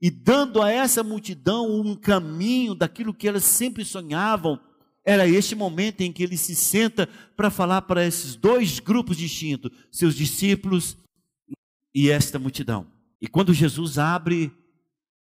e 0.01 0.09
dando 0.09 0.61
a 0.61 0.69
essa 0.71 1.03
multidão 1.03 1.79
um 1.79 1.95
caminho 1.95 2.75
daquilo 2.75 3.13
que 3.13 3.27
elas 3.27 3.43
sempre 3.43 3.85
sonhavam, 3.85 4.59
era 5.05 5.27
este 5.27 5.55
momento 5.55 6.01
em 6.01 6.11
que 6.11 6.23
ele 6.23 6.35
se 6.35 6.55
senta 6.55 7.07
para 7.37 7.51
falar 7.51 7.83
para 7.83 8.05
esses 8.05 8.35
dois 8.35 8.79
grupos 8.79 9.17
distintos, 9.17 9.71
seus 9.91 10.15
discípulos 10.15 10.97
e 11.95 12.09
esta 12.09 12.37
multidão. 12.37 12.91
E 13.21 13.27
quando 13.27 13.53
Jesus 13.53 13.97
abre 13.97 14.51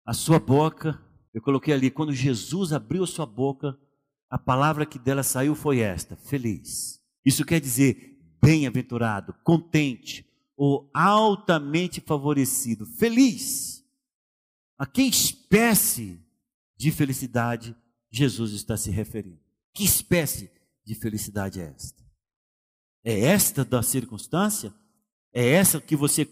a 0.07 0.15
sua 0.15 0.39
boca, 0.39 1.03
eu 1.35 1.43
coloquei 1.43 1.75
ali, 1.75 1.91
quando 1.91 2.15
Jesus 2.15 2.73
abriu 2.73 3.03
a 3.03 3.09
sua 3.09 3.27
boca, 3.27 3.77
a 4.31 4.39
palavra 4.39 4.87
que 4.87 4.99
dela 4.99 5.25
saiu 5.25 5.57
foi 5.57 5.81
esta: 5.81 6.15
feliz. 6.15 7.03
Isso 7.27 7.45
quer 7.45 7.61
dizer 7.61 8.17
bem-aventurado, 8.41 9.35
contente, 9.43 10.25
ou 10.57 10.89
altamente 10.95 12.01
favorecido, 12.01 12.87
feliz. 12.87 13.85
A 14.79 14.87
que 14.87 15.03
espécie 15.03 16.25
de 16.77 16.91
felicidade 16.91 17.77
Jesus 18.11 18.53
está 18.53 18.77
se 18.77 18.91
referindo? 18.91 19.41
Que 19.75 19.85
espécie 19.85 20.51
de 20.85 20.95
felicidade 20.95 21.61
é 21.61 21.65
esta? 21.65 22.03
É 23.05 23.21
esta 23.21 23.65
da 23.65 23.83
circunstância? 23.83 24.73
É 25.33 25.47
essa 25.47 25.81
que 25.81 25.95
você 25.95 26.25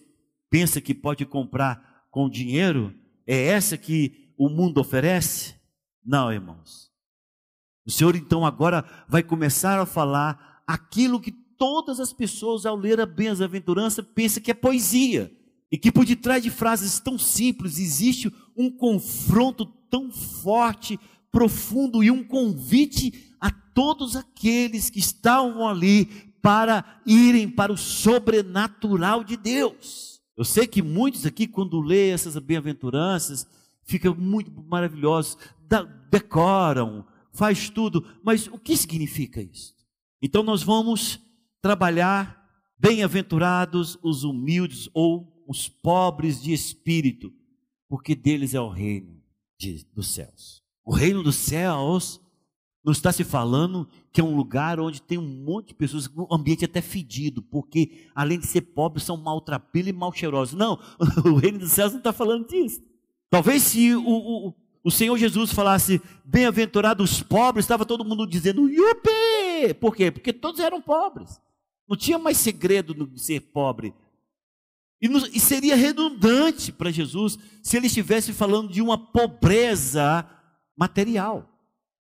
pensa 0.50 0.80
que 0.80 0.94
pode 0.94 1.24
comprar 1.24 2.06
com 2.10 2.28
dinheiro? 2.28 2.94
É 3.26 3.46
essa 3.46 3.76
que 3.76 4.32
o 4.36 4.48
mundo 4.48 4.78
oferece? 4.78 5.54
Não, 6.04 6.32
irmãos. 6.32 6.90
O 7.86 7.90
Senhor 7.90 8.14
então 8.16 8.44
agora 8.44 8.84
vai 9.08 9.22
começar 9.22 9.80
a 9.80 9.86
falar 9.86 10.62
aquilo 10.66 11.20
que 11.20 11.32
todas 11.32 11.98
as 11.98 12.12
pessoas 12.12 12.64
ao 12.64 12.76
ler 12.76 13.00
a 13.00 13.06
bem-aventurança 13.06 14.02
pensam 14.02 14.42
que 14.42 14.50
é 14.50 14.54
poesia. 14.54 15.32
E 15.70 15.76
que 15.76 15.92
por 15.92 16.04
detrás 16.04 16.42
de 16.42 16.50
frases 16.50 16.98
tão 16.98 17.18
simples 17.18 17.78
existe 17.78 18.32
um 18.56 18.70
confronto 18.70 19.66
tão 19.90 20.10
forte, 20.10 20.98
profundo 21.30 22.02
e 22.02 22.10
um 22.10 22.24
convite 22.24 23.34
a 23.40 23.50
todos 23.50 24.16
aqueles 24.16 24.88
que 24.88 24.98
estavam 24.98 25.66
ali 25.68 26.06
para 26.40 27.00
irem 27.04 27.48
para 27.48 27.72
o 27.72 27.76
sobrenatural 27.76 29.22
de 29.22 29.36
Deus. 29.36 30.17
Eu 30.38 30.44
sei 30.44 30.68
que 30.68 30.80
muitos 30.80 31.26
aqui, 31.26 31.48
quando 31.48 31.80
lê 31.80 32.10
essas 32.10 32.38
bem-aventuranças, 32.38 33.44
ficam 33.82 34.14
muito 34.14 34.52
maravilhosos, 34.52 35.36
decoram, 36.08 37.04
faz 37.32 37.68
tudo, 37.68 38.06
mas 38.22 38.46
o 38.46 38.56
que 38.56 38.76
significa 38.76 39.42
isso? 39.42 39.74
Então 40.22 40.44
nós 40.44 40.62
vamos 40.62 41.18
trabalhar 41.60 42.38
bem-aventurados 42.78 43.98
os 44.00 44.22
humildes 44.22 44.88
ou 44.94 45.44
os 45.48 45.68
pobres 45.68 46.40
de 46.40 46.52
espírito, 46.52 47.32
porque 47.88 48.14
deles 48.14 48.54
é 48.54 48.60
o 48.60 48.68
reino 48.68 49.20
de, 49.58 49.84
dos 49.92 50.06
céus. 50.06 50.62
O 50.84 50.94
reino 50.94 51.20
dos 51.20 51.34
céus 51.34 52.20
não 52.88 52.92
está 52.92 53.12
se 53.12 53.22
falando 53.22 53.86
que 54.10 54.18
é 54.18 54.24
um 54.24 54.34
lugar 54.34 54.80
onde 54.80 55.02
tem 55.02 55.18
um 55.18 55.44
monte 55.44 55.68
de 55.68 55.74
pessoas, 55.74 56.08
um 56.16 56.34
ambiente 56.34 56.64
até 56.64 56.80
fedido, 56.80 57.42
porque 57.42 58.08
além 58.14 58.38
de 58.38 58.46
ser 58.46 58.62
pobres, 58.62 59.04
são 59.04 59.14
maltrapilhos 59.14 59.90
e 59.90 59.92
mal 59.92 60.10
cheirosos. 60.10 60.54
Não, 60.54 60.80
o 61.22 61.34
reino 61.34 61.58
dos 61.58 61.72
céus 61.72 61.92
não 61.92 61.98
está 61.98 62.14
falando 62.14 62.48
disso. 62.48 62.80
Talvez 63.28 63.62
se 63.64 63.94
o, 63.94 64.02
o, 64.02 64.54
o 64.82 64.90
Senhor 64.90 65.18
Jesus 65.18 65.52
falasse, 65.52 66.00
bem-aventurados 66.24 67.12
os 67.12 67.22
pobres, 67.22 67.66
estava 67.66 67.84
todo 67.84 68.06
mundo 68.06 68.26
dizendo, 68.26 68.70
yupi! 68.70 69.74
Por 69.78 69.94
quê? 69.94 70.10
Porque 70.10 70.32
todos 70.32 70.58
eram 70.58 70.80
pobres. 70.80 71.38
Não 71.86 71.94
tinha 71.94 72.18
mais 72.18 72.38
segredo 72.38 72.94
de 73.06 73.20
ser 73.20 73.40
pobre. 73.52 73.92
E, 74.98 75.08
no, 75.08 75.18
e 75.26 75.38
seria 75.38 75.76
redundante 75.76 76.72
para 76.72 76.90
Jesus 76.90 77.38
se 77.62 77.76
ele 77.76 77.88
estivesse 77.88 78.32
falando 78.32 78.72
de 78.72 78.80
uma 78.80 78.96
pobreza 78.96 80.26
material. 80.74 81.57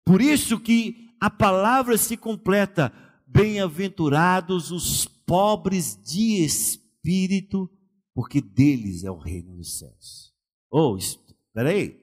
Por 0.05 0.21
isso 0.21 0.59
que 0.59 1.09
a 1.19 1.29
palavra 1.29 1.97
se 1.97 2.15
completa: 2.15 2.93
bem-aventurados 3.27 4.71
os 4.71 5.05
pobres 5.05 5.99
de 6.03 6.43
espírito, 6.43 7.69
porque 8.13 8.39
deles 8.39 9.03
é 9.03 9.11
o 9.11 9.17
reino 9.17 9.55
dos 9.57 9.79
céus. 9.79 10.33
Oh, 10.71 10.95
espera 10.95 11.69
aí. 11.69 11.99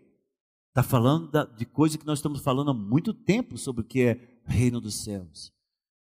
Está 0.68 0.82
falando 0.82 1.30
de 1.56 1.66
coisa 1.66 1.98
que 1.98 2.06
nós 2.06 2.18
estamos 2.18 2.40
falando 2.40 2.70
há 2.70 2.74
muito 2.74 3.12
tempo 3.12 3.58
sobre 3.58 3.82
o 3.82 3.84
que 3.84 4.00
é 4.00 4.38
reino 4.46 4.80
dos 4.80 5.04
céus. 5.04 5.52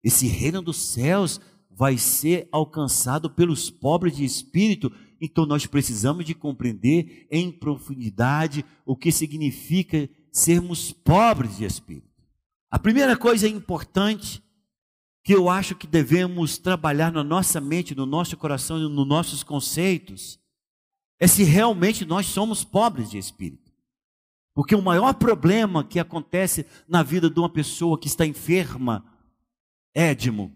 Esse 0.03 0.27
reino 0.27 0.61
dos 0.61 0.77
céus 0.77 1.41
vai 1.69 1.97
ser 1.97 2.47
alcançado 2.51 3.29
pelos 3.29 3.69
pobres 3.69 4.15
de 4.15 4.23
espírito. 4.23 4.91
Então 5.19 5.45
nós 5.45 5.65
precisamos 5.65 6.23
de 6.23 6.35
compreender 6.35 7.27
em 7.31 7.51
profundidade 7.51 8.63
o 8.85 8.95
que 8.95 9.11
significa 9.11 10.09
sermos 10.31 10.91
pobres 10.91 11.57
de 11.57 11.65
espírito. 11.65 12.07
A 12.69 12.77
primeira 12.77 13.17
coisa 13.17 13.47
importante 13.47 14.43
que 15.23 15.33
eu 15.33 15.49
acho 15.49 15.75
que 15.75 15.87
devemos 15.87 16.57
trabalhar 16.57 17.11
na 17.11 17.23
nossa 17.23 17.59
mente, 17.59 17.95
no 17.95 18.05
nosso 18.05 18.37
coração 18.37 18.77
e 18.77 18.81
nos 18.81 19.07
nossos 19.07 19.43
conceitos 19.43 20.39
é 21.19 21.27
se 21.27 21.43
realmente 21.43 22.05
nós 22.05 22.25
somos 22.27 22.63
pobres 22.63 23.09
de 23.09 23.17
espírito. 23.17 23.71
Porque 24.53 24.75
o 24.75 24.81
maior 24.81 25.13
problema 25.13 25.83
que 25.83 25.99
acontece 25.99 26.65
na 26.87 27.03
vida 27.03 27.29
de 27.29 27.39
uma 27.39 27.49
pessoa 27.49 27.99
que 27.99 28.07
está 28.07 28.25
enferma, 28.25 29.05
Édimo, 29.93 30.55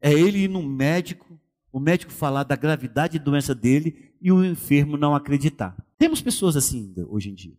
é 0.00 0.12
ele 0.12 0.40
ir 0.40 0.48
no 0.48 0.62
médico, 0.62 1.40
o 1.72 1.80
médico 1.80 2.12
falar 2.12 2.44
da 2.44 2.56
gravidade 2.56 3.18
da 3.18 3.24
doença 3.24 3.54
dele 3.54 4.14
e 4.20 4.30
o 4.32 4.44
enfermo 4.44 4.96
não 4.96 5.14
acreditar. 5.14 5.76
Temos 5.98 6.20
pessoas 6.20 6.56
assim 6.56 6.94
hoje 7.08 7.30
em 7.30 7.34
dia. 7.34 7.56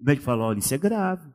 O 0.00 0.04
médico 0.04 0.24
fala: 0.24 0.44
olha, 0.44 0.58
isso 0.58 0.74
é 0.74 0.78
grave. 0.78 1.28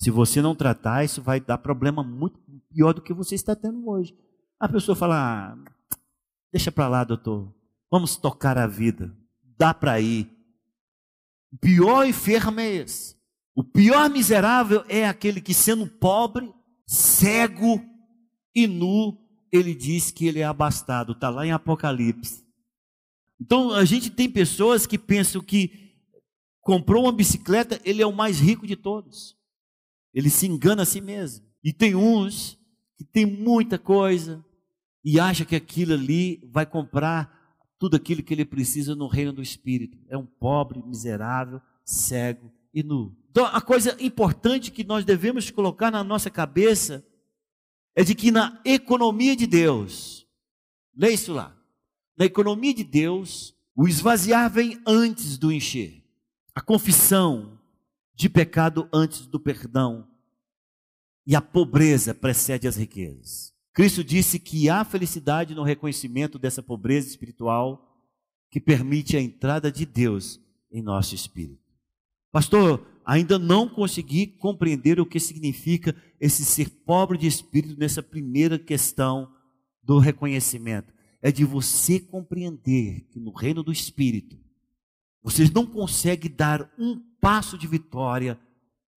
Se 0.00 0.10
você 0.10 0.42
não 0.42 0.54
tratar, 0.54 1.04
isso 1.04 1.22
vai 1.22 1.40
dar 1.40 1.58
problema 1.58 2.02
muito 2.02 2.40
pior 2.70 2.92
do 2.92 3.02
que 3.02 3.12
você 3.12 3.34
está 3.34 3.54
tendo 3.54 3.88
hoje. 3.88 4.16
A 4.58 4.68
pessoa 4.68 4.96
fala: 4.96 5.16
ah, 5.16 5.58
deixa 6.52 6.72
para 6.72 6.88
lá, 6.88 7.04
doutor. 7.04 7.54
Vamos 7.90 8.16
tocar 8.16 8.58
a 8.58 8.66
vida. 8.66 9.16
Dá 9.56 9.72
para 9.72 10.00
ir. 10.00 10.30
O 11.52 11.58
pior 11.58 12.04
enfermo 12.06 12.58
é 12.60 12.68
esse. 12.68 13.14
O 13.54 13.62
pior 13.62 14.10
miserável 14.10 14.84
é 14.88 15.06
aquele 15.06 15.40
que, 15.40 15.54
sendo 15.54 15.86
pobre, 15.86 16.52
cego 16.86 17.80
e 18.54 18.66
nu, 18.66 19.16
ele 19.52 19.74
diz 19.74 20.10
que 20.10 20.26
ele 20.26 20.40
é 20.40 20.44
abastado, 20.44 21.12
está 21.12 21.30
lá 21.30 21.46
em 21.46 21.52
Apocalipse. 21.52 22.44
Então 23.40 23.72
a 23.72 23.84
gente 23.84 24.10
tem 24.10 24.28
pessoas 24.28 24.86
que 24.86 24.98
pensam 24.98 25.40
que 25.40 25.83
comprou 26.64 27.04
uma 27.04 27.12
bicicleta, 27.12 27.80
ele 27.84 28.02
é 28.02 28.06
o 28.06 28.12
mais 28.12 28.40
rico 28.40 28.66
de 28.66 28.74
todos. 28.74 29.36
Ele 30.12 30.30
se 30.30 30.46
engana 30.46 30.82
a 30.82 30.86
si 30.86 31.00
mesmo. 31.00 31.46
E 31.62 31.72
tem 31.72 31.94
uns 31.94 32.58
que 32.96 33.04
tem 33.04 33.26
muita 33.26 33.78
coisa 33.78 34.44
e 35.04 35.20
acha 35.20 35.44
que 35.44 35.54
aquilo 35.54 35.92
ali 35.92 36.40
vai 36.50 36.64
comprar 36.64 37.32
tudo 37.78 37.96
aquilo 37.96 38.22
que 38.22 38.32
ele 38.32 38.46
precisa 38.46 38.94
no 38.94 39.06
reino 39.06 39.32
do 39.32 39.42
espírito. 39.42 39.98
É 40.08 40.16
um 40.16 40.24
pobre, 40.24 40.82
miserável, 40.82 41.60
cego 41.84 42.50
e 42.72 42.82
nu. 42.82 43.14
Então 43.30 43.44
a 43.44 43.60
coisa 43.60 43.96
importante 44.00 44.70
que 44.70 44.84
nós 44.84 45.04
devemos 45.04 45.50
colocar 45.50 45.90
na 45.90 46.02
nossa 46.02 46.30
cabeça 46.30 47.04
é 47.94 48.02
de 48.02 48.14
que 48.14 48.30
na 48.30 48.60
economia 48.64 49.36
de 49.36 49.46
Deus, 49.46 50.26
lê 50.96 51.10
isso 51.10 51.32
lá, 51.32 51.54
na 52.16 52.24
economia 52.24 52.72
de 52.72 52.84
Deus, 52.84 53.54
o 53.76 53.86
esvaziar 53.86 54.50
vem 54.50 54.80
antes 54.86 55.36
do 55.36 55.52
encher. 55.52 56.03
A 56.54 56.60
confissão 56.60 57.58
de 58.14 58.28
pecado 58.28 58.88
antes 58.92 59.26
do 59.26 59.40
perdão 59.40 60.06
e 61.26 61.34
a 61.34 61.40
pobreza 61.40 62.14
precede 62.14 62.68
as 62.68 62.76
riquezas. 62.76 63.52
Cristo 63.72 64.04
disse 64.04 64.38
que 64.38 64.68
há 64.68 64.84
felicidade 64.84 65.54
no 65.54 65.64
reconhecimento 65.64 66.38
dessa 66.38 66.62
pobreza 66.62 67.08
espiritual 67.08 68.00
que 68.50 68.60
permite 68.60 69.16
a 69.16 69.20
entrada 69.20 69.72
de 69.72 69.84
Deus 69.84 70.40
em 70.70 70.80
nosso 70.80 71.14
espírito. 71.14 71.64
Pastor, 72.30 72.86
ainda 73.04 73.36
não 73.36 73.68
consegui 73.68 74.26
compreender 74.26 75.00
o 75.00 75.06
que 75.06 75.18
significa 75.18 75.94
esse 76.20 76.44
ser 76.44 76.70
pobre 76.70 77.18
de 77.18 77.26
espírito 77.26 77.78
nessa 77.78 78.02
primeira 78.02 78.58
questão 78.58 79.32
do 79.82 79.98
reconhecimento. 79.98 80.92
É 81.20 81.32
de 81.32 81.44
você 81.44 81.98
compreender 81.98 83.06
que 83.10 83.18
no 83.18 83.32
reino 83.32 83.62
do 83.62 83.72
espírito, 83.72 84.38
você 85.24 85.50
não 85.52 85.64
consegue 85.64 86.28
dar 86.28 86.70
um 86.78 87.00
passo 87.18 87.56
de 87.56 87.66
vitória 87.66 88.38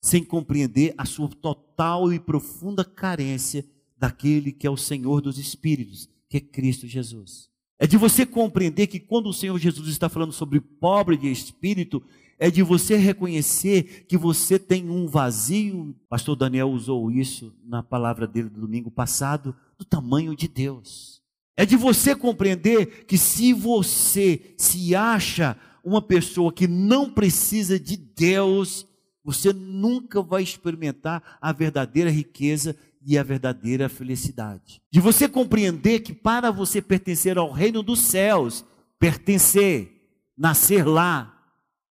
sem 0.02 0.22
compreender 0.24 0.94
a 0.98 1.06
sua 1.06 1.30
total 1.30 2.12
e 2.12 2.20
profunda 2.20 2.84
carência 2.84 3.66
daquele 3.98 4.52
que 4.52 4.68
é 4.68 4.70
o 4.70 4.76
Senhor 4.76 5.22
dos 5.22 5.40
espíritos, 5.40 6.10
que 6.30 6.38
é 6.38 6.42
Cristo 6.42 6.86
Jesus. 6.86 7.50
É 7.80 7.88
de 7.88 7.96
você 7.96 8.26
compreender 8.26 8.88
que 8.88 9.00
quando 9.00 9.30
o 9.30 9.34
Senhor 9.34 9.58
Jesus 9.58 9.88
está 9.88 10.10
falando 10.10 10.34
sobre 10.34 10.60
pobre 10.60 11.16
de 11.16 11.32
espírito, 11.32 12.04
é 12.38 12.52
de 12.52 12.62
você 12.62 12.98
reconhecer 12.98 14.06
que 14.08 14.18
você 14.18 14.60
tem 14.60 14.90
um 14.90 15.08
vazio. 15.08 15.96
Pastor 16.10 16.36
Daniel 16.36 16.70
usou 16.70 17.10
isso 17.10 17.56
na 17.64 17.82
palavra 17.82 18.28
dele 18.28 18.50
do 18.50 18.62
domingo 18.62 18.92
passado, 18.92 19.56
do 19.78 19.86
tamanho 19.86 20.36
de 20.36 20.48
Deus. 20.48 21.22
É 21.56 21.66
de 21.66 21.76
você 21.76 22.16
compreender 22.16 23.06
que 23.06 23.18
se 23.18 23.54
você 23.54 24.54
se 24.58 24.94
acha 24.94 25.58
uma 25.88 26.02
pessoa 26.02 26.52
que 26.52 26.68
não 26.68 27.10
precisa 27.10 27.80
de 27.80 27.96
Deus, 27.96 28.86
você 29.24 29.54
nunca 29.54 30.22
vai 30.22 30.44
experimentar 30.44 31.38
a 31.40 31.54
verdadeira 31.54 32.10
riqueza 32.10 32.78
e 33.02 33.18
a 33.18 33.24
verdadeira 33.24 33.88
felicidade. 33.88 34.82
De 34.92 35.00
você 35.00 35.30
compreender 35.30 36.02
que 36.02 36.14
para 36.14 36.52
você 36.52 36.82
pertencer 36.82 37.38
ao 37.38 37.54
reino 37.54 37.82
dos 37.82 38.02
céus, 38.02 38.66
pertencer, 39.00 39.90
nascer 40.38 40.86
lá, 40.86 41.34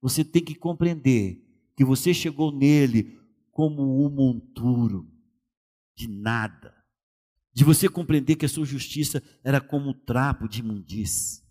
você 0.02 0.24
tem 0.24 0.44
que 0.44 0.56
compreender 0.56 1.40
que 1.78 1.86
você 1.86 2.16
chegou 2.16 2.52
nele 2.52 3.20
como 3.52 4.04
um 4.04 4.10
monturo 4.10 5.08
de 5.96 6.08
nada. 6.08 6.74
De 7.54 7.64
você 7.64 7.88
compreender 7.88 8.38
que 8.38 8.46
a 8.48 8.50
sua 8.50 8.66
justiça 8.66 9.22
era 9.44 9.62
como 9.62 9.92
um 9.92 9.94
trapo 9.94 10.50
de 10.50 10.62
imundície 10.62 11.43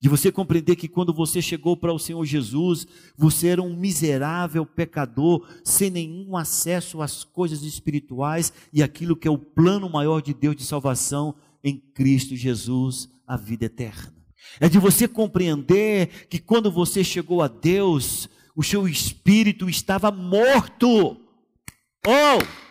de 0.00 0.08
você 0.08 0.30
compreender 0.30 0.76
que 0.76 0.88
quando 0.88 1.12
você 1.12 1.42
chegou 1.42 1.76
para 1.76 1.92
o 1.92 1.98
Senhor 1.98 2.24
Jesus, 2.24 2.86
você 3.16 3.48
era 3.48 3.62
um 3.62 3.76
miserável 3.76 4.64
pecador, 4.64 5.46
sem 5.64 5.90
nenhum 5.90 6.36
acesso 6.36 7.02
às 7.02 7.24
coisas 7.24 7.62
espirituais 7.62 8.52
e 8.72 8.82
aquilo 8.82 9.16
que 9.16 9.26
é 9.26 9.30
o 9.30 9.38
plano 9.38 9.90
maior 9.90 10.22
de 10.22 10.32
Deus 10.32 10.54
de 10.54 10.64
salvação 10.64 11.34
em 11.64 11.76
Cristo 11.76 12.36
Jesus, 12.36 13.08
a 13.26 13.36
vida 13.36 13.64
eterna. 13.64 14.14
É 14.60 14.68
de 14.68 14.78
você 14.78 15.08
compreender 15.08 16.26
que 16.28 16.38
quando 16.38 16.70
você 16.70 17.02
chegou 17.02 17.42
a 17.42 17.48
Deus, 17.48 18.28
o 18.54 18.62
seu 18.62 18.88
espírito 18.88 19.68
estava 19.68 20.10
morto. 20.10 21.16
Oh! 22.06 22.67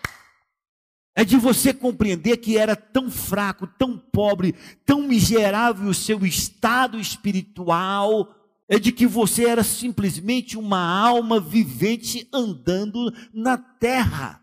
É 1.17 1.25
de 1.25 1.35
você 1.35 1.73
compreender 1.73 2.37
que 2.37 2.59
era 2.59 2.75
tão 2.75 3.09
fraco, 3.09 3.65
tão 3.65 3.97
pobre, 3.97 4.53
tão 4.85 5.01
miserável 5.01 5.89
o 5.89 5.93
seu 5.93 6.23
estado 6.23 6.99
espiritual. 6.99 8.35
É 8.69 8.77
de 8.77 8.91
que 8.91 9.07
você 9.07 9.45
era 9.45 9.63
simplesmente 9.63 10.59
uma 10.59 10.79
alma 10.79 11.39
vivente 11.39 12.27
andando 12.31 13.11
na 13.33 13.57
terra. 13.57 14.39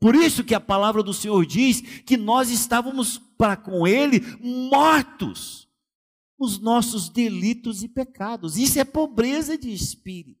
Por 0.00 0.14
isso 0.14 0.42
que 0.42 0.54
a 0.54 0.60
palavra 0.60 1.02
do 1.02 1.12
Senhor 1.12 1.44
diz 1.44 1.82
que 2.06 2.16
nós 2.16 2.48
estávamos 2.48 3.18
para 3.36 3.54
com 3.54 3.86
Ele 3.86 4.22
mortos 4.40 5.68
os 6.38 6.58
nossos 6.58 7.10
delitos 7.10 7.82
e 7.82 7.88
pecados. 7.88 8.56
Isso 8.56 8.80
é 8.80 8.84
pobreza 8.84 9.58
de 9.58 9.70
espírito. 9.70 10.39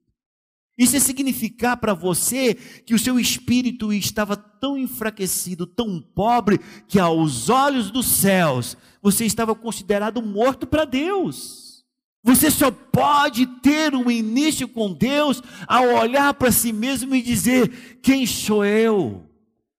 Isso 0.80 0.96
é 0.96 0.98
significar 0.98 1.76
para 1.76 1.92
você 1.92 2.54
que 2.54 2.94
o 2.94 2.98
seu 2.98 3.20
espírito 3.20 3.92
estava 3.92 4.34
tão 4.34 4.78
enfraquecido, 4.78 5.66
tão 5.66 6.00
pobre, 6.00 6.58
que 6.88 6.98
aos 6.98 7.50
olhos 7.50 7.90
dos 7.90 8.06
céus 8.06 8.78
você 9.02 9.26
estava 9.26 9.54
considerado 9.54 10.22
morto 10.22 10.66
para 10.66 10.86
Deus. 10.86 11.84
Você 12.22 12.50
só 12.50 12.70
pode 12.70 13.46
ter 13.60 13.94
um 13.94 14.10
início 14.10 14.66
com 14.66 14.90
Deus 14.90 15.42
ao 15.66 15.86
olhar 15.96 16.32
para 16.32 16.50
si 16.50 16.72
mesmo 16.72 17.14
e 17.14 17.20
dizer: 17.20 17.98
Quem 18.02 18.26
sou 18.26 18.64
eu? 18.64 19.28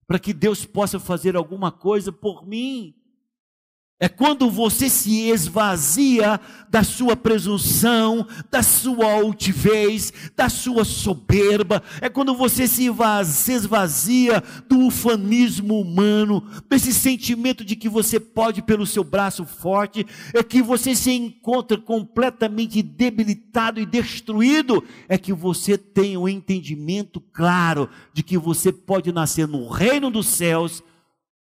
Para 0.05 0.19
que 0.19 0.33
Deus 0.33 0.65
possa 0.65 0.99
fazer 0.99 1.35
alguma 1.35 1.71
coisa 1.71 2.11
por 2.11 2.45
mim. 2.45 2.93
É 4.03 4.09
quando 4.09 4.49
você 4.49 4.89
se 4.89 5.29
esvazia 5.29 6.41
da 6.67 6.83
sua 6.83 7.15
presunção, 7.15 8.27
da 8.49 8.63
sua 8.63 9.13
altivez, 9.13 10.11
da 10.35 10.49
sua 10.49 10.83
soberba. 10.83 11.83
É 12.01 12.09
quando 12.09 12.33
você 12.33 12.67
se 12.67 12.87
esvazia 12.87 14.43
do 14.67 14.87
ufanismo 14.87 15.79
humano, 15.79 16.43
desse 16.67 16.91
sentimento 16.91 17.63
de 17.63 17.75
que 17.75 17.87
você 17.87 18.19
pode 18.19 18.63
pelo 18.63 18.87
seu 18.87 19.03
braço 19.03 19.45
forte. 19.45 20.03
É 20.33 20.41
que 20.41 20.63
você 20.63 20.95
se 20.95 21.11
encontra 21.11 21.77
completamente 21.77 22.81
debilitado 22.81 23.79
e 23.79 23.85
destruído. 23.85 24.83
É 25.07 25.15
que 25.15 25.31
você 25.31 25.77
tem 25.77 26.17
o 26.17 26.21
um 26.21 26.27
entendimento 26.27 27.21
claro 27.21 27.87
de 28.11 28.23
que 28.23 28.35
você 28.35 28.71
pode 28.71 29.11
nascer 29.11 29.47
no 29.47 29.69
reino 29.69 30.09
dos 30.09 30.25
céus 30.25 30.81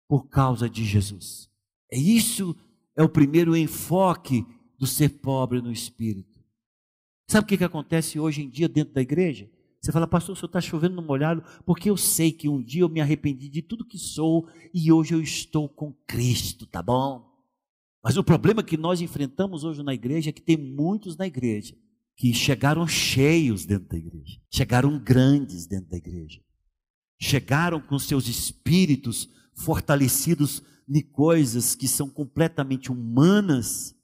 por 0.09 0.27
causa 0.27 0.67
de 0.67 0.83
Jesus. 0.83 1.50
É 1.91 1.97
isso 1.97 2.55
é 2.95 3.03
o 3.03 3.09
primeiro 3.09 3.55
enfoque 3.55 4.45
do 4.77 4.87
ser 4.87 5.09
pobre 5.09 5.61
no 5.61 5.71
espírito. 5.71 6.39
Sabe 7.27 7.45
o 7.45 7.47
que, 7.47 7.57
que 7.57 7.63
acontece 7.63 8.19
hoje 8.19 8.41
em 8.41 8.49
dia 8.49 8.67
dentro 8.67 8.93
da 8.93 9.01
igreja? 9.01 9.49
Você 9.81 9.91
fala, 9.91 10.05
pastor, 10.05 10.33
o 10.33 10.35
senhor 10.35 10.47
está 10.47 10.61
chovendo 10.61 10.95
no 10.95 11.01
molhado, 11.01 11.43
porque 11.65 11.89
eu 11.89 11.97
sei 11.97 12.31
que 12.31 12.47
um 12.47 12.61
dia 12.61 12.81
eu 12.83 12.89
me 12.89 13.01
arrependi 13.01 13.49
de 13.49 13.61
tudo 13.61 13.85
que 13.85 13.97
sou 13.97 14.47
e 14.73 14.91
hoje 14.91 15.13
eu 15.13 15.21
estou 15.21 15.67
com 15.67 15.91
Cristo, 16.05 16.67
tá 16.67 16.83
bom? 16.83 17.27
Mas 18.03 18.15
o 18.17 18.23
problema 18.23 18.63
que 18.63 18.77
nós 18.77 19.01
enfrentamos 19.01 19.63
hoje 19.63 19.81
na 19.81 19.93
igreja 19.93 20.29
é 20.29 20.33
que 20.33 20.41
tem 20.41 20.57
muitos 20.57 21.17
na 21.17 21.25
igreja 21.25 21.75
que 22.15 22.33
chegaram 22.33 22.87
cheios 22.87 23.65
dentro 23.65 23.89
da 23.89 23.97
igreja, 23.97 24.39
chegaram 24.51 24.99
grandes 24.99 25.65
dentro 25.65 25.89
da 25.89 25.97
igreja, 25.97 26.41
chegaram 27.19 27.81
com 27.81 27.97
seus 27.97 28.27
espíritos 28.27 29.27
fortalecidos 29.55 30.61
de 30.91 31.01
coisas 31.01 31.73
que 31.73 31.87
são 31.87 32.09
completamente 32.09 32.91
humanas 32.91 33.95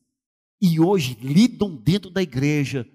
e 0.62 0.80
hoje 0.80 1.18
lidam 1.22 1.76
dentro 1.76 2.10
da 2.10 2.22
igreja, 2.22 2.88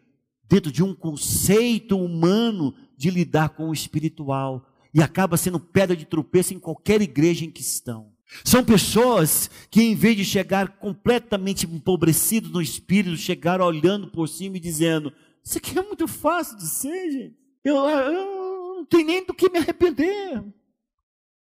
dentro 0.49 0.73
de 0.73 0.83
um 0.83 0.95
conceito 0.95 1.99
humano 1.99 2.75
de 2.97 3.11
lidar 3.11 3.51
com 3.51 3.69
o 3.69 3.73
espiritual 3.75 4.67
e 4.95 5.03
acaba 5.03 5.37
sendo 5.37 5.61
pedra 5.61 5.95
de 5.95 6.07
tropeço 6.07 6.55
em 6.55 6.59
qualquer 6.59 7.03
igreja 7.03 7.45
em 7.45 7.51
que 7.51 7.61
estão. 7.61 8.11
São 8.43 8.65
pessoas 8.65 9.51
que, 9.71 9.83
em 9.83 9.95
vez 9.95 10.17
de 10.17 10.25
chegar 10.25 10.79
completamente 10.79 11.67
empobrecidos 11.67 12.51
no 12.51 12.63
espírito, 12.63 13.15
chegaram 13.19 13.67
olhando 13.67 14.09
por 14.09 14.27
cima 14.27 14.57
e 14.57 14.61
dizendo: 14.61 15.13
Isso 15.45 15.59
aqui 15.59 15.79
é 15.79 15.83
muito 15.83 16.09
fácil 16.09 16.57
de 16.57 16.67
ser, 16.67 17.11
gente. 17.11 17.37
Eu, 17.63 17.77
eu 17.77 18.77
não 18.77 18.87
tenho 18.87 19.07
nem 19.07 19.27
do 19.27 19.35
que 19.35 19.51
me 19.51 19.59
arrepender. 19.59 20.43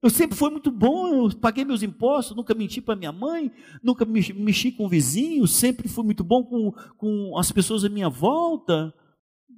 Eu 0.06 0.12
sempre 0.12 0.38
fui 0.38 0.52
muito 0.52 0.70
bom, 0.70 1.26
eu 1.26 1.36
paguei 1.36 1.66
meus 1.66 1.82
impostos, 1.82 2.38
nunca 2.38 2.54
menti 2.54 2.80
para 2.80 2.96
minha 2.96 3.12
mãe, 3.12 3.52
nunca 3.82 4.06
mexi 4.06 4.72
com 4.72 4.86
o 4.86 4.88
vizinho, 4.88 5.48
sempre 5.48 5.88
fui 5.88 6.04
muito 6.04 6.24
bom 6.24 6.44
com, 6.44 6.72
com 6.96 7.36
as 7.40 7.52
pessoas 7.52 7.84
à 7.84 7.90
minha 7.90 8.08
volta. 8.08 8.94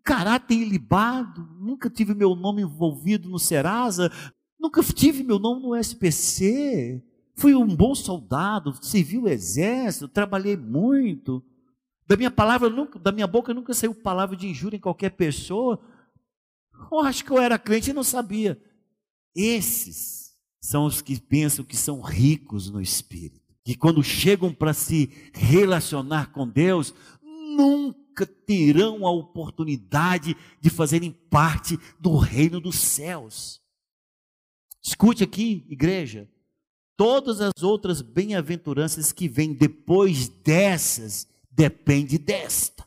Caráter 0.05 0.55
ilibado, 0.55 1.45
nunca 1.59 1.89
tive 1.89 2.15
meu 2.15 2.33
nome 2.33 2.61
envolvido 2.61 3.27
no 3.27 3.37
Serasa, 3.37 4.09
nunca 4.57 4.81
tive 4.81 5.21
meu 5.21 5.37
nome 5.37 5.63
no 5.63 5.75
SPC. 5.75 7.03
Fui 7.35 7.53
um 7.53 7.67
bom 7.67 7.93
soldado, 7.93 8.73
servi 8.81 9.17
o 9.17 9.27
exército, 9.27 10.07
trabalhei 10.07 10.55
muito. 10.55 11.43
Da 12.07 12.15
minha 12.15 12.31
palavra, 12.31 12.69
nunca, 12.69 12.97
da 12.97 13.11
minha 13.11 13.27
boca 13.27 13.53
nunca 13.53 13.73
saiu 13.73 13.93
palavra 13.93 14.37
de 14.37 14.47
injúria 14.47 14.77
em 14.77 14.79
qualquer 14.79 15.09
pessoa. 15.09 15.77
Eu 16.89 17.01
acho 17.01 17.25
que 17.25 17.31
eu 17.31 17.37
era 17.37 17.59
crente 17.59 17.89
e 17.89 17.93
não 17.93 18.01
sabia. 18.01 18.57
Esses 19.35 20.26
são 20.67 20.85
os 20.85 21.01
que 21.01 21.17
pensam 21.17 21.63
que 21.63 21.77
são 21.77 22.01
ricos 22.01 22.69
no 22.69 22.81
espírito. 22.81 23.55
Que 23.63 23.73
quando 23.73 24.03
chegam 24.03 24.53
para 24.53 24.73
se 24.73 25.09
relacionar 25.33 26.33
com 26.33 26.45
Deus, 26.45 26.93
nunca 27.23 28.25
terão 28.25 29.07
a 29.07 29.11
oportunidade 29.11 30.35
de 30.59 30.69
fazerem 30.69 31.09
parte 31.09 31.79
do 31.97 32.17
reino 32.17 32.59
dos 32.59 32.75
céus. 32.75 33.61
Escute 34.83 35.23
aqui, 35.23 35.65
igreja. 35.69 36.29
Todas 36.97 37.39
as 37.39 37.63
outras 37.63 38.01
bem-aventuranças 38.01 39.13
que 39.13 39.29
vêm 39.29 39.53
depois 39.53 40.27
dessas, 40.27 41.29
depende 41.49 42.17
desta. 42.17 42.85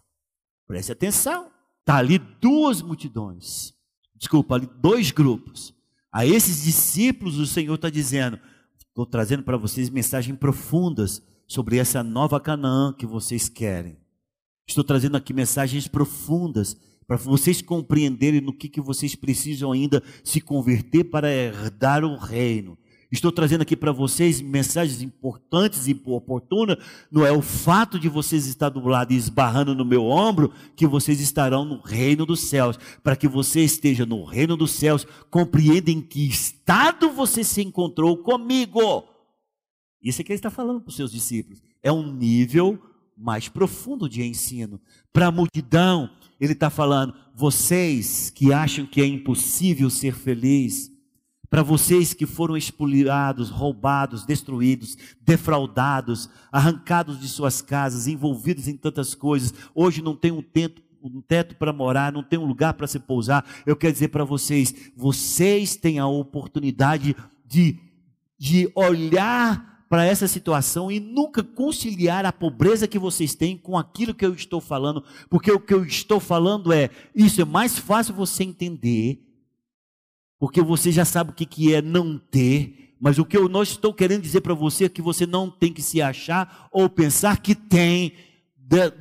Preste 0.67 0.93
atenção. 0.93 1.51
Está 1.81 1.97
ali 1.97 2.19
duas 2.19 2.83
multidões. 2.83 3.73
Desculpa, 4.15 4.57
ali 4.57 4.69
dois 4.83 5.11
grupos. 5.11 5.75
A 6.13 6.27
esses 6.27 6.65
discípulos 6.65 7.39
o 7.39 7.47
Senhor 7.47 7.75
está 7.75 7.89
dizendo: 7.89 8.39
estou 8.79 9.07
trazendo 9.07 9.43
para 9.43 9.57
vocês 9.57 9.89
mensagens 9.89 10.37
profundas 10.39 11.23
sobre 11.47 11.79
essa 11.79 12.03
nova 12.03 12.41
Canaã 12.41 12.93
que 12.93 13.07
vocês 13.07 13.49
querem. 13.49 13.97
Estou 14.69 14.85
trazendo 14.85 15.17
aqui 15.17 15.33
mensagens 15.33 15.89
profundas 15.89 16.77
para 17.07 17.17
vocês 17.17 17.61
compreenderem 17.61 18.41
no 18.41 18.57
que, 18.57 18.69
que 18.69 18.81
vocês 18.81 19.17
precisam 19.17 19.73
ainda 19.73 20.03
se 20.23 20.41
converter 20.41 21.05
para 21.05 21.29
herdar 21.29 22.05
o 22.05 22.17
reino. 22.17 22.79
Estou 23.11 23.33
trazendo 23.33 23.63
aqui 23.63 23.77
para 23.77 23.91
vocês 23.91 24.41
mensagens 24.41 25.03
importantes 25.03 25.89
e 25.89 26.01
oportunas. 26.07 26.77
Não 27.11 27.27
é 27.27 27.33
o 27.33 27.43
fato 27.43 27.99
de 27.99 28.09
vocês 28.09 28.47
estar 28.47 28.69
do 28.69 28.87
lado 28.87 29.13
e 29.13 29.17
esbarrando 29.17 29.75
no 29.75 29.85
meu 29.85 30.05
ombro 30.05 30.53
que 30.77 30.87
vocês 30.87 31.21
estarão 31.21 31.65
no 31.65 31.81
reino 31.81 32.25
dos 32.25 32.43
céus. 32.43 32.79
Para 33.03 33.17
que 33.17 33.27
você 33.27 33.61
esteja 33.61 34.07
no 34.07 34.25
reino 34.25 34.57
dos 34.57 34.71
céus, 34.71 35.05
compreenda 35.29 35.91
em 35.91 36.01
que 36.01 36.29
estado 36.29 37.11
você 37.11 37.43
se 37.43 37.61
encontrou 37.61 38.17
comigo. 38.17 39.05
Isso 40.01 40.21
é 40.21 40.25
que 40.25 40.31
ele 40.31 40.39
está 40.39 40.51
falando 40.51 40.81
para 40.81 40.91
os 40.91 40.97
seus 40.97 41.11
discípulos. 41.11 41.61
É 41.83 41.91
um 41.91 42.13
nível 42.13 42.81
mais 43.17 43.49
profundo 43.49 44.09
de 44.09 44.23
ensino. 44.23 44.81
Para 45.13 45.27
a 45.27 45.33
multidão, 45.33 46.09
ele 46.41 46.53
está 46.53 46.71
falando: 46.71 47.13
vocês 47.35 48.31
que 48.31 48.53
acham 48.53 48.87
que 48.87 49.01
é 49.01 49.07
impossível 49.07 49.91
ser 49.91 50.15
feliz, 50.15 50.90
para 51.51 51.65
vocês 51.65 52.15
que 52.15 52.27
foram 52.27 52.57
expoliados, 52.57 53.51
roubados, 53.51 54.25
destruídos, 54.25 54.97
defraudados, 55.21 56.31
arrancados 56.53 57.21
de 57.21 57.29
suas 57.29 57.61
casas, 57.61 58.07
envolvidos 58.07 58.69
em 58.69 58.77
tantas 58.77 59.17
coisas, 59.17 59.53
hoje 59.75 60.01
não 60.01 60.15
tem 60.15 60.31
um 60.31 60.43
um 61.03 61.23
teto 61.23 61.57
para 61.57 61.73
morar, 61.73 62.13
não 62.13 62.23
tem 62.23 62.39
um 62.39 62.45
lugar 62.45 62.75
para 62.75 62.87
se 62.87 62.99
pousar. 62.99 63.45
Eu 63.65 63.75
quero 63.75 63.93
dizer 63.93 64.09
para 64.09 64.23
vocês: 64.23 64.93
vocês 64.95 65.75
têm 65.75 65.99
a 65.99 66.07
oportunidade 66.07 67.17
de, 67.47 67.79
de 68.39 68.71
olhar 68.75 69.85
para 69.89 70.05
essa 70.05 70.29
situação 70.29 70.91
e 70.91 71.01
nunca 71.01 71.43
conciliar 71.43 72.25
a 72.25 72.33
pobreza 72.33 72.87
que 72.87 72.99
vocês 72.99 73.35
têm 73.35 73.57
com 73.57 73.77
aquilo 73.77 74.15
que 74.15 74.25
eu 74.25 74.33
estou 74.35 74.61
falando, 74.61 75.03
porque 75.29 75.51
o 75.51 75.59
que 75.59 75.75
eu 75.75 75.85
estou 75.85 76.21
falando 76.21 76.73
é, 76.73 76.91
isso 77.15 77.41
é 77.41 77.45
mais 77.45 77.77
fácil 77.77 78.15
você 78.15 78.45
entender, 78.45 79.21
porque 80.41 80.63
você 80.63 80.91
já 80.91 81.05
sabe 81.05 81.31
o 81.31 81.35
que, 81.35 81.45
que 81.45 81.75
é 81.75 81.83
não 81.83 82.19
ter, 82.19 82.95
mas 82.99 83.19
o 83.19 83.27
que 83.27 83.37
eu 83.37 83.47
não 83.47 83.63
estou 83.63 83.93
querendo 83.93 84.23
dizer 84.23 84.41
para 84.41 84.55
você 84.55 84.87
é 84.87 84.89
que 84.89 85.03
você 85.03 85.27
não 85.27 85.51
tem 85.51 85.71
que 85.71 85.83
se 85.83 86.01
achar 86.01 86.67
ou 86.73 86.89
pensar 86.89 87.41
que 87.43 87.55
tem 87.55 88.15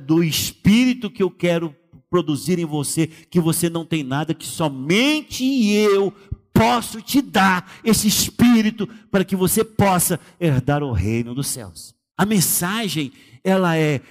do 0.06 0.22
espírito 0.22 1.10
que 1.10 1.22
eu 1.22 1.30
quero 1.30 1.74
produzir 2.10 2.58
em 2.58 2.64
você, 2.66 3.06
que 3.06 3.40
você 3.40 3.70
não 3.70 3.86
tem 3.86 4.02
nada, 4.02 4.34
que 4.34 4.46
somente 4.46 5.44
eu 5.72 6.12
posso 6.52 7.00
te 7.00 7.22
dar 7.22 7.80
esse 7.82 8.06
espírito 8.06 8.86
para 9.10 9.24
que 9.24 9.36
você 9.36 9.64
possa 9.64 10.20
herdar 10.38 10.82
o 10.82 10.92
reino 10.92 11.34
dos 11.34 11.46
céus. 11.46 11.94
A 12.18 12.26
mensagem, 12.26 13.12
ela 13.42 13.78
é 13.78 14.02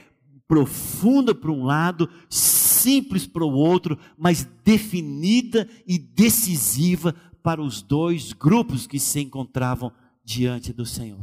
profunda 0.50 1.36
para 1.36 1.52
um 1.52 1.64
lado, 1.64 2.10
simples 2.28 3.28
para 3.28 3.46
o 3.46 3.54
outro, 3.54 4.00
mas 4.18 4.50
definida 4.66 5.70
e 5.88 6.00
decisiva 6.00 7.14
para 7.44 7.62
os 7.62 7.84
dois 7.84 8.34
grupos 8.34 8.88
que 8.88 9.00
se 9.00 9.20
encontravam 9.20 9.92
diante 10.26 10.74
do 10.74 10.88
Senhor. 10.88 11.22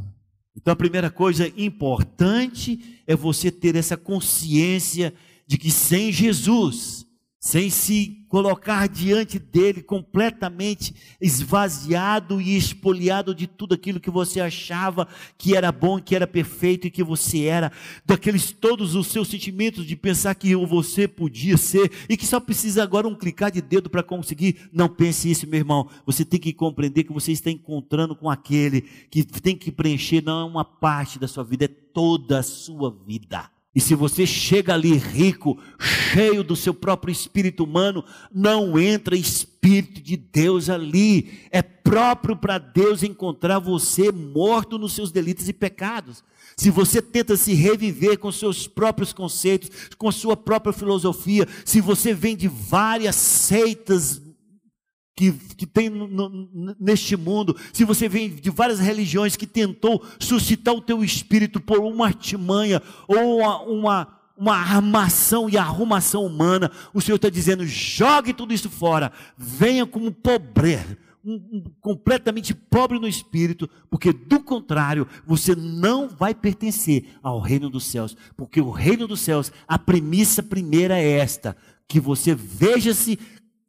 Então, 0.55 0.71
a 0.71 0.77
primeira 0.77 1.11
coisa 1.11 1.51
importante 1.57 3.01
é 3.05 3.15
você 3.15 3.51
ter 3.51 3.75
essa 3.75 3.97
consciência 3.97 5.13
de 5.45 5.57
que 5.57 5.71
sem 5.71 6.11
Jesus 6.11 7.06
sem 7.47 7.69
se 7.69 8.25
colocar 8.27 8.89
diante 8.89 9.39
dele 9.39 9.81
completamente 9.81 10.93
esvaziado 11.21 12.41
e 12.41 12.57
espoliado 12.57 13.33
de 13.33 13.47
tudo 13.47 13.73
aquilo 13.73 14.01
que 14.01 14.09
você 14.09 14.41
achava 14.41 15.07
que 15.37 15.55
era 15.55 15.71
bom, 15.71 15.97
que 15.97 16.13
era 16.13 16.27
perfeito 16.27 16.87
e 16.87 16.91
que 16.91 17.01
você 17.01 17.45
era, 17.45 17.71
daqueles 18.05 18.51
todos 18.51 18.95
os 18.95 19.07
seus 19.07 19.29
sentimentos 19.29 19.85
de 19.85 19.95
pensar 19.95 20.35
que 20.35 20.53
você 20.57 21.07
podia 21.07 21.55
ser 21.55 21.89
e 22.09 22.17
que 22.17 22.25
só 22.25 22.37
precisa 22.37 22.83
agora 22.83 23.07
um 23.07 23.15
clicar 23.15 23.49
de 23.49 23.61
dedo 23.61 23.89
para 23.89 24.03
conseguir. 24.03 24.69
Não 24.73 24.89
pense 24.89 25.31
isso, 25.31 25.47
meu 25.47 25.59
irmão. 25.59 25.89
Você 26.05 26.25
tem 26.25 26.41
que 26.41 26.51
compreender 26.51 27.05
que 27.05 27.13
você 27.13 27.31
está 27.31 27.49
encontrando 27.49 28.13
com 28.13 28.29
aquele 28.29 28.81
que 29.09 29.23
tem 29.23 29.55
que 29.55 29.71
preencher 29.71 30.21
não 30.21 30.41
é 30.41 30.43
uma 30.43 30.65
parte 30.65 31.17
da 31.17 31.29
sua 31.29 31.45
vida, 31.45 31.63
é 31.63 31.69
toda 31.69 32.39
a 32.39 32.43
sua 32.43 32.93
vida. 33.07 33.49
E 33.77 33.79
se 33.79 33.93
você 33.93 34.25
chega 34.25 34.73
ali 34.73 34.97
rico, 34.97 35.55
cheio 35.79 36.43
do 36.43 36.55
seu 36.55 36.73
próprio 36.73 37.11
espírito 37.11 37.63
humano, 37.63 38.03
não 38.33 38.79
entra 38.79 39.15
espírito 39.15 40.01
de 40.01 40.17
Deus 40.17 40.67
ali. 40.67 41.41
É 41.51 41.61
próprio 41.61 42.35
para 42.35 42.57
Deus 42.57 43.03
encontrar 43.03 43.59
você 43.59 44.11
morto 44.11 44.79
nos 44.79 44.93
seus 44.93 45.11
delitos 45.11 45.47
e 45.47 45.53
pecados. 45.53 46.23
Se 46.55 46.71
você 46.71 47.03
tenta 47.03 47.37
se 47.37 47.53
reviver 47.53 48.17
com 48.17 48.31
seus 48.31 48.67
próprios 48.67 49.13
conceitos, 49.13 49.69
com 49.95 50.11
sua 50.11 50.35
própria 50.35 50.73
filosofia, 50.73 51.47
se 51.63 51.79
você 51.79 52.15
vem 52.15 52.35
de 52.35 52.47
várias 52.47 53.15
seitas 53.15 54.19
que, 55.17 55.31
que 55.31 55.65
tem 55.65 55.89
no, 55.89 56.07
no, 56.07 56.75
neste 56.79 57.17
mundo, 57.17 57.57
se 57.73 57.83
você 57.83 58.07
vem 58.07 58.29
de 58.29 58.51
várias 58.51 58.77
religiões 58.77 59.35
que 59.35 59.47
tentou 59.47 60.05
suscitar 60.19 60.75
o 60.75 60.81
teu 60.81 61.03
espírito 61.03 61.59
por 61.59 61.79
uma 61.79 62.05
artimanha 62.05 62.83
ou 63.07 63.39
uma, 63.39 63.61
uma, 63.63 64.07
uma 64.37 64.55
armação 64.55 65.49
e 65.49 65.57
arrumação 65.57 66.23
humana, 66.23 66.71
o 66.93 67.01
Senhor 67.01 67.15
está 67.15 67.29
dizendo: 67.29 67.65
jogue 67.65 68.31
tudo 68.31 68.53
isso 68.53 68.69
fora, 68.69 69.11
venha 69.35 69.87
como 69.87 70.11
pobre, 70.11 70.77
um, 71.25 71.33
um, 71.33 71.63
completamente 71.81 72.53
pobre 72.53 72.99
no 72.99 73.07
espírito, 73.07 73.67
porque 73.89 74.13
do 74.13 74.39
contrário, 74.39 75.07
você 75.25 75.55
não 75.55 76.07
vai 76.07 76.35
pertencer 76.35 77.05
ao 77.23 77.39
reino 77.39 77.71
dos 77.71 77.87
céus, 77.87 78.15
porque 78.37 78.61
o 78.61 78.69
reino 78.69 79.07
dos 79.07 79.21
céus, 79.21 79.51
a 79.67 79.79
premissa 79.79 80.43
primeira 80.43 80.95
é 80.95 81.09
esta: 81.09 81.57
que 81.87 81.99
você 81.99 82.35
veja-se 82.35 83.17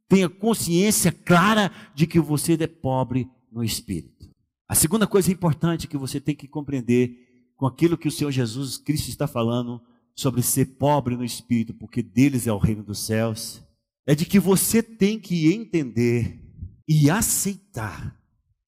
Tenha 0.08 0.28
consciência 0.28 1.12
clara 1.12 1.70
de 1.94 2.06
que 2.06 2.18
você 2.18 2.54
é 2.54 2.66
pobre 2.66 3.28
no 3.52 3.62
espírito. 3.62 4.28
A 4.68 4.74
segunda 4.74 5.06
coisa 5.06 5.30
importante 5.30 5.86
que 5.86 5.96
você 5.96 6.20
tem 6.20 6.34
que 6.34 6.48
compreender 6.48 7.14
com 7.56 7.66
aquilo 7.66 7.98
que 7.98 8.08
o 8.08 8.10
Senhor 8.10 8.30
Jesus 8.30 8.76
Cristo 8.76 9.08
está 9.08 9.26
falando 9.26 9.80
sobre 10.14 10.42
ser 10.42 10.76
pobre 10.78 11.16
no 11.16 11.24
espírito, 11.24 11.74
porque 11.74 12.02
deles 12.02 12.46
é 12.46 12.52
o 12.52 12.58
reino 12.58 12.82
dos 12.82 12.98
céus, 12.98 13.62
é 14.06 14.14
de 14.14 14.24
que 14.24 14.38
você 14.38 14.82
tem 14.82 15.18
que 15.18 15.52
entender 15.52 16.40
e 16.88 17.10
aceitar 17.10 18.18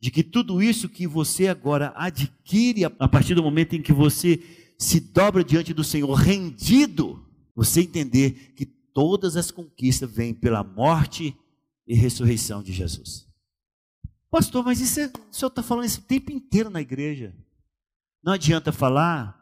de 0.01 0.11
que 0.11 0.23
tudo 0.23 0.63
isso 0.63 0.89
que 0.89 1.07
você 1.07 1.49
agora 1.49 1.93
adquire 1.97 2.85
a 2.85 3.09
partir 3.09 3.35
do 3.35 3.43
momento 3.43 3.75
em 3.75 3.83
que 3.83 3.93
você 3.93 4.41
se 4.79 4.99
dobra 4.99 5.45
diante 5.45 5.75
do 5.75 5.85
Senhor 5.85 6.13
rendido, 6.15 7.23
você 7.55 7.83
entender 7.83 8.55
que 8.57 8.65
todas 8.95 9.37
as 9.37 9.51
conquistas 9.51 10.11
vêm 10.11 10.35
pela 10.35 10.63
morte 10.63 11.37
e 11.87 11.95
ressurreição 11.95 12.63
de 12.63 12.73
Jesus. 12.73 13.29
Pastor, 14.31 14.65
mas 14.65 14.81
isso 14.81 15.01
é, 15.01 15.07
o 15.07 15.35
senhor 15.35 15.49
está 15.49 15.63
falando 15.63 15.87
isso 15.87 16.01
o 16.01 16.05
tempo 16.05 16.31
inteiro 16.31 16.71
na 16.71 16.81
igreja. 16.81 17.35
Não 18.23 18.33
adianta 18.33 18.71
falar 18.71 19.41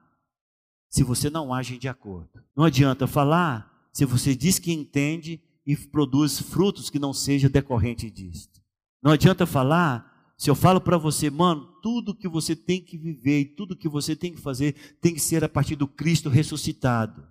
se 0.88 1.02
você 1.02 1.28
não 1.28 1.52
age 1.52 1.78
de 1.78 1.88
acordo. 1.88 2.42
Não 2.56 2.64
adianta 2.64 3.06
falar 3.06 3.88
se 3.92 4.04
você 4.04 4.34
diz 4.34 4.58
que 4.58 4.72
entende 4.72 5.42
e 5.66 5.76
produz 5.76 6.40
frutos 6.40 6.88
que 6.88 6.98
não 6.98 7.12
seja 7.12 7.48
decorrente 7.48 8.10
disto. 8.10 8.60
Não 9.02 9.12
adianta 9.12 9.44
falar 9.44 10.32
se 10.38 10.48
eu 10.48 10.54
falo 10.54 10.80
para 10.80 10.96
você, 10.96 11.28
mano, 11.28 11.66
tudo 11.82 12.14
que 12.14 12.28
você 12.28 12.54
tem 12.54 12.80
que 12.80 12.96
viver 12.96 13.40
e 13.40 13.44
tudo 13.44 13.76
que 13.76 13.88
você 13.88 14.14
tem 14.14 14.32
que 14.32 14.40
fazer 14.40 14.96
tem 15.00 15.12
que 15.12 15.20
ser 15.20 15.44
a 15.44 15.48
partir 15.48 15.76
do 15.76 15.86
Cristo 15.86 16.28
ressuscitado. 16.28 17.26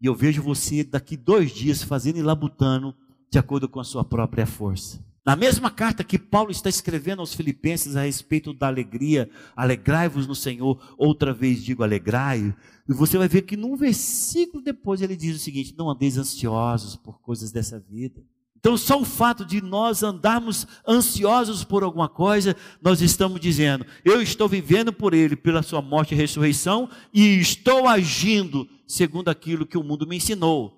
E 0.00 0.06
eu 0.06 0.14
vejo 0.14 0.42
você 0.42 0.82
daqui 0.82 1.16
dois 1.16 1.50
dias 1.52 1.82
fazendo 1.82 2.18
e 2.18 2.22
labutando 2.22 2.94
de 3.30 3.38
acordo 3.38 3.68
com 3.68 3.78
a 3.78 3.84
sua 3.84 4.04
própria 4.04 4.46
força. 4.46 4.98
Na 5.24 5.36
mesma 5.36 5.70
carta 5.70 6.02
que 6.02 6.18
Paulo 6.18 6.50
está 6.50 6.68
escrevendo 6.70 7.20
aos 7.20 7.34
Filipenses 7.34 7.94
a 7.94 8.02
respeito 8.02 8.54
da 8.54 8.66
alegria, 8.66 9.30
alegrai-vos 9.54 10.26
no 10.26 10.34
Senhor, 10.34 10.80
outra 10.96 11.32
vez 11.34 11.62
digo 11.62 11.82
alegrai, 11.82 12.54
e 12.88 12.92
você 12.92 13.18
vai 13.18 13.28
ver 13.28 13.42
que 13.42 13.56
num 13.56 13.76
versículo 13.76 14.62
depois 14.62 15.02
ele 15.02 15.14
diz 15.14 15.36
o 15.36 15.38
seguinte: 15.38 15.74
não 15.76 15.90
andeis 15.90 16.16
ansiosos 16.16 16.96
por 16.96 17.20
coisas 17.20 17.52
dessa 17.52 17.78
vida. 17.78 18.24
Então, 18.60 18.76
só 18.76 19.00
o 19.00 19.06
fato 19.06 19.42
de 19.42 19.62
nós 19.62 20.02
andarmos 20.02 20.66
ansiosos 20.86 21.64
por 21.64 21.82
alguma 21.82 22.10
coisa, 22.10 22.54
nós 22.82 23.00
estamos 23.00 23.40
dizendo: 23.40 23.86
eu 24.04 24.20
estou 24.20 24.46
vivendo 24.46 24.92
por 24.92 25.14
Ele, 25.14 25.34
pela 25.34 25.62
Sua 25.62 25.80
morte 25.80 26.12
e 26.12 26.16
ressurreição, 26.16 26.88
e 27.12 27.40
estou 27.40 27.88
agindo 27.88 28.68
segundo 28.86 29.30
aquilo 29.30 29.66
que 29.66 29.78
o 29.78 29.82
mundo 29.82 30.06
me 30.06 30.16
ensinou. 30.16 30.76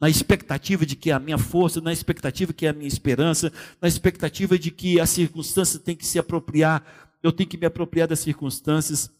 Na 0.00 0.10
expectativa 0.10 0.84
de 0.84 0.96
que 0.96 1.12
a 1.12 1.20
minha 1.20 1.38
força, 1.38 1.80
na 1.80 1.92
expectativa 1.92 2.52
que 2.52 2.66
é 2.66 2.70
a 2.70 2.72
minha 2.72 2.88
esperança, 2.88 3.52
na 3.80 3.86
expectativa 3.86 4.58
de 4.58 4.72
que 4.72 4.98
a 4.98 5.06
circunstância 5.06 5.78
tem 5.78 5.94
que 5.94 6.04
se 6.04 6.18
apropriar, 6.18 6.84
eu 7.22 7.30
tenho 7.30 7.48
que 7.48 7.56
me 7.56 7.66
apropriar 7.66 8.08
das 8.08 8.18
circunstâncias. 8.18 9.12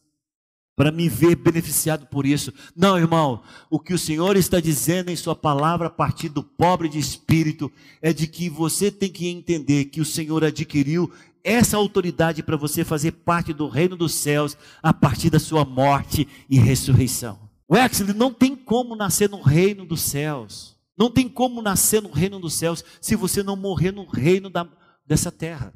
Para 0.75 0.91
me 0.91 1.09
ver 1.09 1.37
beneficiado 1.37 2.07
por 2.07 2.25
isso. 2.25 2.53
Não, 2.75 2.97
irmão, 2.97 3.43
o 3.70 3.79
que 3.79 3.93
o 3.93 3.99
Senhor 3.99 4.37
está 4.37 4.59
dizendo 4.59 5.11
em 5.11 5.16
Sua 5.16 5.37
palavra 5.37 5.89
a 5.89 5.91
partir 5.91 6.29
do 6.29 6.43
pobre 6.43 6.89
de 6.89 6.99
espírito 6.99 7.70
é 8.01 8.12
de 8.12 8.27
que 8.27 8.49
você 8.49 8.91
tem 8.91 9.11
que 9.11 9.29
entender 9.29 9.87
que 9.87 10.01
o 10.01 10.05
Senhor 10.05 10.45
adquiriu 10.45 11.12
essa 11.45 11.77
autoridade 11.77 12.43
para 12.43 12.57
você 12.57 12.85
fazer 12.85 13.12
parte 13.12 13.53
do 13.53 13.68
reino 13.68 13.97
dos 13.97 14.14
céus 14.14 14.57
a 14.83 14.93
partir 14.93 15.31
da 15.31 15.41
sua 15.41 15.64
morte 15.64 16.27
e 16.49 16.59
ressurreição. 16.59 17.51
O 17.68 17.75
Wesley 17.75 18.14
não 18.14 18.33
tem 18.33 18.55
como 18.55 18.95
nascer 18.95 19.29
no 19.29 19.41
reino 19.41 19.85
dos 19.85 20.03
céus. 20.03 20.77
Não 20.97 21.11
tem 21.11 21.29
como 21.29 21.62
nascer 21.62 22.03
no 22.03 22.11
reino 22.11 22.39
dos 22.39 22.55
céus 22.55 22.85
se 23.01 23.16
você 23.16 23.43
não 23.43 23.57
morrer 23.57 23.93
no 23.93 24.05
reino 24.05 24.51
da, 24.51 24.68
dessa 25.07 25.33
terra. 25.33 25.73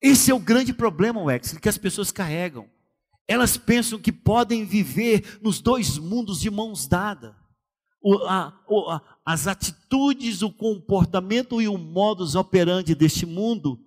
Esse 0.00 0.30
é 0.30 0.34
o 0.34 0.40
grande 0.40 0.72
problema, 0.72 1.22
Wesley, 1.22 1.60
que 1.60 1.68
as 1.68 1.78
pessoas 1.78 2.10
carregam. 2.10 2.66
Elas 3.26 3.56
pensam 3.56 3.98
que 3.98 4.12
podem 4.12 4.64
viver 4.64 5.38
nos 5.40 5.60
dois 5.60 5.98
mundos 5.98 6.40
de 6.40 6.50
mãos 6.50 6.86
dadas. 6.86 7.34
As 9.24 9.46
atitudes, 9.46 10.42
o 10.42 10.50
comportamento 10.50 11.62
e 11.62 11.68
o 11.68 11.78
modus 11.78 12.34
operandi 12.34 12.94
deste 12.94 13.24
mundo 13.24 13.78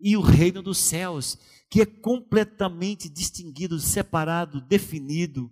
e 0.00 0.16
o 0.16 0.20
reino 0.20 0.62
dos 0.62 0.78
céus, 0.78 1.38
que 1.68 1.82
é 1.82 1.86
completamente 1.86 3.08
distinguido, 3.08 3.78
separado, 3.78 4.60
definido, 4.60 5.50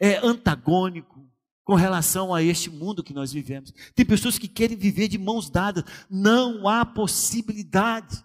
é 0.00 0.16
antagônico 0.16 1.20
com 1.62 1.74
relação 1.76 2.34
a 2.34 2.42
este 2.42 2.68
mundo 2.68 3.04
que 3.04 3.14
nós 3.14 3.32
vivemos. 3.32 3.72
Tem 3.94 4.04
pessoas 4.04 4.36
que 4.36 4.48
querem 4.48 4.76
viver 4.76 5.06
de 5.06 5.18
mãos 5.18 5.48
dadas, 5.48 5.84
não 6.10 6.66
há 6.66 6.84
possibilidade. 6.84 8.24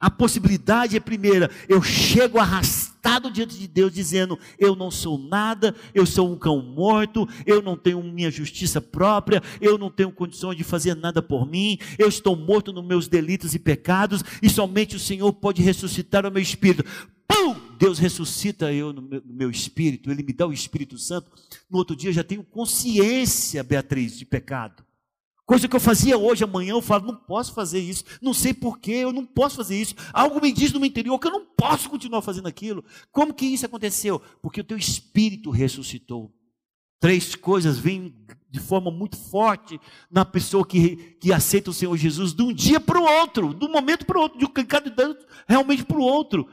A 0.00 0.10
possibilidade 0.10 0.96
é 0.96 1.00
primeira, 1.00 1.50
eu 1.68 1.80
chego 1.82 2.38
arrastado 2.38 3.30
diante 3.30 3.58
de 3.58 3.66
Deus 3.66 3.92
dizendo: 3.92 4.38
eu 4.58 4.76
não 4.76 4.90
sou 4.90 5.18
nada, 5.18 5.74
eu 5.94 6.04
sou 6.04 6.30
um 6.30 6.36
cão 6.36 6.60
morto, 6.60 7.28
eu 7.46 7.62
não 7.62 7.76
tenho 7.76 8.02
minha 8.02 8.30
justiça 8.30 8.80
própria, 8.80 9.42
eu 9.60 9.78
não 9.78 9.90
tenho 9.90 10.12
condições 10.12 10.56
de 10.56 10.64
fazer 10.64 10.94
nada 10.94 11.22
por 11.22 11.46
mim, 11.46 11.78
eu 11.98 12.08
estou 12.08 12.36
morto 12.36 12.72
nos 12.72 12.84
meus 12.84 13.08
delitos 13.08 13.54
e 13.54 13.58
pecados, 13.58 14.22
e 14.42 14.50
somente 14.50 14.96
o 14.96 15.00
Senhor 15.00 15.32
pode 15.32 15.62
ressuscitar 15.62 16.26
o 16.26 16.30
meu 16.30 16.42
espírito. 16.42 16.84
Pum! 17.26 17.56
Deus 17.78 17.98
ressuscita 17.98 18.72
eu 18.72 18.92
no 18.92 19.02
meu, 19.02 19.22
no 19.24 19.34
meu 19.34 19.50
espírito, 19.50 20.10
Ele 20.10 20.22
me 20.22 20.32
dá 20.32 20.46
o 20.46 20.52
Espírito 20.52 20.98
Santo. 20.98 21.30
No 21.70 21.78
outro 21.78 21.96
dia 21.96 22.10
eu 22.10 22.14
já 22.14 22.22
tenho 22.22 22.44
consciência, 22.44 23.62
Beatriz, 23.64 24.18
de 24.18 24.24
pecado. 24.24 24.84
Coisa 25.46 25.68
que 25.68 25.76
eu 25.76 25.80
fazia 25.80 26.16
hoje, 26.16 26.42
amanhã 26.42 26.72
eu 26.72 26.80
falo, 26.80 27.06
não 27.06 27.16
posso 27.16 27.52
fazer 27.52 27.78
isso, 27.78 28.02
não 28.22 28.32
sei 28.32 28.54
porquê, 28.54 28.92
eu 28.92 29.12
não 29.12 29.26
posso 29.26 29.56
fazer 29.56 29.78
isso. 29.78 29.94
Algo 30.10 30.40
me 30.40 30.50
diz 30.50 30.72
no 30.72 30.80
meu 30.80 30.88
interior 30.88 31.18
que 31.18 31.26
eu 31.26 31.32
não 31.32 31.44
posso 31.44 31.90
continuar 31.90 32.22
fazendo 32.22 32.48
aquilo. 32.48 32.82
Como 33.12 33.34
que 33.34 33.44
isso 33.44 33.66
aconteceu? 33.66 34.22
Porque 34.40 34.62
o 34.62 34.64
teu 34.64 34.78
espírito 34.78 35.50
ressuscitou. 35.50 36.32
Três 36.98 37.34
coisas 37.34 37.78
vêm 37.78 38.14
de 38.48 38.58
forma 38.58 38.90
muito 38.90 39.18
forte 39.18 39.78
na 40.10 40.24
pessoa 40.24 40.66
que, 40.66 40.96
que 41.20 41.32
aceita 41.32 41.70
o 41.70 41.74
Senhor 41.74 41.94
Jesus 41.98 42.32
de 42.32 42.42
um 42.42 42.52
dia 42.52 42.80
para 42.80 42.98
o 42.98 43.04
outro, 43.04 43.52
de 43.52 43.66
um 43.66 43.70
momento 43.70 44.06
para 44.06 44.16
o 44.16 44.22
outro, 44.22 44.38
de 44.38 44.46
um 44.46 44.48
cada 44.48 45.18
realmente 45.46 45.84
para 45.84 45.98
o 45.98 46.02
outro. 46.02 46.48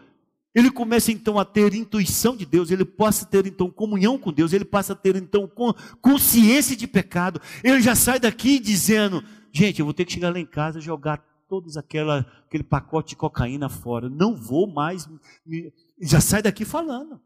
Ele 0.53 0.69
começa 0.69 1.11
então 1.11 1.39
a 1.39 1.45
ter 1.45 1.73
intuição 1.73 2.35
de 2.35 2.45
Deus, 2.45 2.71
ele 2.71 2.83
passa 2.83 3.23
a 3.23 3.27
ter 3.27 3.45
então 3.47 3.71
comunhão 3.71 4.17
com 4.17 4.33
Deus, 4.33 4.51
ele 4.51 4.65
passa 4.65 4.91
a 4.91 4.95
ter 4.95 5.15
então 5.15 5.49
consciência 6.01 6.75
de 6.75 6.87
pecado. 6.87 7.41
Ele 7.63 7.81
já 7.81 7.95
sai 7.95 8.19
daqui 8.19 8.59
dizendo: 8.59 9.23
gente, 9.53 9.79
eu 9.79 9.85
vou 9.85 9.93
ter 9.93 10.03
que 10.03 10.13
chegar 10.13 10.31
lá 10.33 10.39
em 10.39 10.45
casa 10.45 10.79
e 10.79 10.81
jogar 10.81 11.25
todos 11.47 11.77
aquela, 11.77 12.25
aquele 12.45 12.63
pacote 12.63 13.09
de 13.09 13.15
cocaína 13.15 13.69
fora. 13.69 14.09
Não 14.09 14.35
vou 14.35 14.67
mais. 14.67 15.09
Me... 15.45 15.71
Já 16.01 16.19
sai 16.19 16.41
daqui 16.41 16.65
falando. 16.65 17.21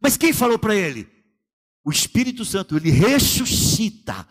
Mas 0.00 0.16
quem 0.16 0.32
falou 0.32 0.58
para 0.58 0.74
ele? 0.74 1.08
O 1.84 1.90
Espírito 1.90 2.44
Santo, 2.44 2.76
ele 2.76 2.90
ressuscita 2.90 4.26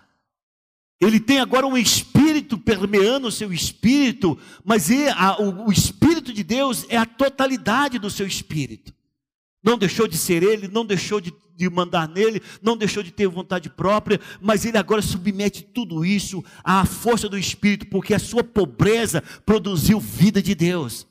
ele 1.08 1.20
tem 1.20 1.40
agora 1.40 1.66
um 1.66 1.78
espírito 1.78 2.58
permeando 2.58 3.28
o 3.28 3.32
seu 3.32 3.52
espírito, 3.52 4.38
mas 4.64 4.90
é 4.92 5.10
a, 5.12 5.42
o, 5.42 5.68
o 5.68 5.72
espírito 5.72 6.32
de 6.32 6.44
Deus 6.44 6.86
é 6.90 6.98
a 6.98 7.06
totalidade 7.06 7.98
do 8.00 8.10
seu 8.10 8.28
espírito. 8.28 8.94
Não 9.64 9.78
deixou 9.78 10.08
de 10.08 10.18
ser 10.18 10.44
ele, 10.44 10.68
não 10.68 10.86
deixou 10.86 11.22
de, 11.22 11.34
de, 11.56 11.70
mandar 11.70 12.08
nele, 12.08 12.42
não 12.62 12.76
deixou 12.76 13.02
de 13.02 13.12
ter 13.12 13.28
vontade 13.28 13.70
própria, 13.70 14.20
mas 14.42 14.66
ele 14.66 14.78
agora 14.78 15.02
submete 15.02 15.64
tudo 15.64 16.04
isso 16.04 16.44
à 16.64 16.86
força 16.86 17.30
do 17.30 17.38
Espírito, 17.38 17.88
porque 17.88 18.14
a 18.14 18.20
sua 18.20 18.44
pobreza 18.44 19.24
produziu 19.46 20.02
vida 20.02 20.42
de 20.42 20.54
Deus. 20.54 21.08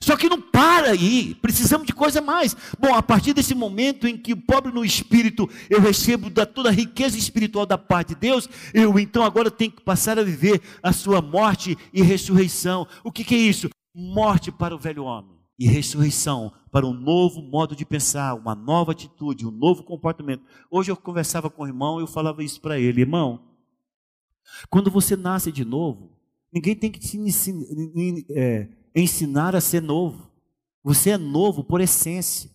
Só 0.00 0.16
que 0.16 0.28
não 0.28 0.40
para 0.40 0.90
aí, 0.90 1.34
precisamos 1.36 1.86
de 1.86 1.92
coisa 1.92 2.20
mais. 2.20 2.56
Bom, 2.78 2.94
a 2.94 3.02
partir 3.02 3.32
desse 3.32 3.54
momento 3.54 4.06
em 4.06 4.16
que 4.16 4.32
o 4.32 4.36
pobre 4.36 4.72
no 4.72 4.84
espírito 4.84 5.48
eu 5.70 5.80
recebo 5.80 6.30
da 6.30 6.44
toda 6.44 6.68
a 6.68 6.72
riqueza 6.72 7.18
espiritual 7.18 7.66
da 7.66 7.78
parte 7.78 8.08
de 8.08 8.20
Deus, 8.20 8.48
eu 8.72 8.98
então 8.98 9.22
agora 9.22 9.50
tenho 9.50 9.72
que 9.72 9.82
passar 9.82 10.18
a 10.18 10.22
viver 10.22 10.60
a 10.82 10.92
sua 10.92 11.20
morte 11.20 11.76
e 11.92 12.02
ressurreição. 12.02 12.86
O 13.02 13.10
que, 13.10 13.24
que 13.24 13.34
é 13.34 13.38
isso? 13.38 13.68
Morte 13.94 14.52
para 14.52 14.74
o 14.74 14.78
velho 14.78 15.04
homem 15.04 15.36
e 15.58 15.66
ressurreição 15.66 16.52
para 16.70 16.86
um 16.86 16.92
novo 16.92 17.40
modo 17.40 17.74
de 17.74 17.86
pensar, 17.86 18.34
uma 18.34 18.54
nova 18.54 18.92
atitude, 18.92 19.46
um 19.46 19.50
novo 19.50 19.82
comportamento. 19.82 20.44
Hoje 20.70 20.90
eu 20.90 20.96
conversava 20.96 21.48
com 21.48 21.62
o 21.62 21.66
irmão 21.66 21.98
e 21.98 22.02
eu 22.02 22.06
falava 22.06 22.44
isso 22.44 22.60
para 22.60 22.78
ele, 22.78 23.00
irmão. 23.00 23.40
Quando 24.68 24.90
você 24.90 25.16
nasce 25.16 25.50
de 25.50 25.64
novo, 25.64 26.12
ninguém 26.52 26.76
tem 26.76 26.90
que 26.90 26.98
te 26.98 27.16
ensinar. 27.16 27.64
É, 28.30 28.68
ensinar 29.02 29.54
a 29.54 29.60
ser 29.60 29.82
novo. 29.82 30.30
Você 30.82 31.10
é 31.10 31.18
novo 31.18 31.62
por 31.62 31.80
essência. 31.80 32.50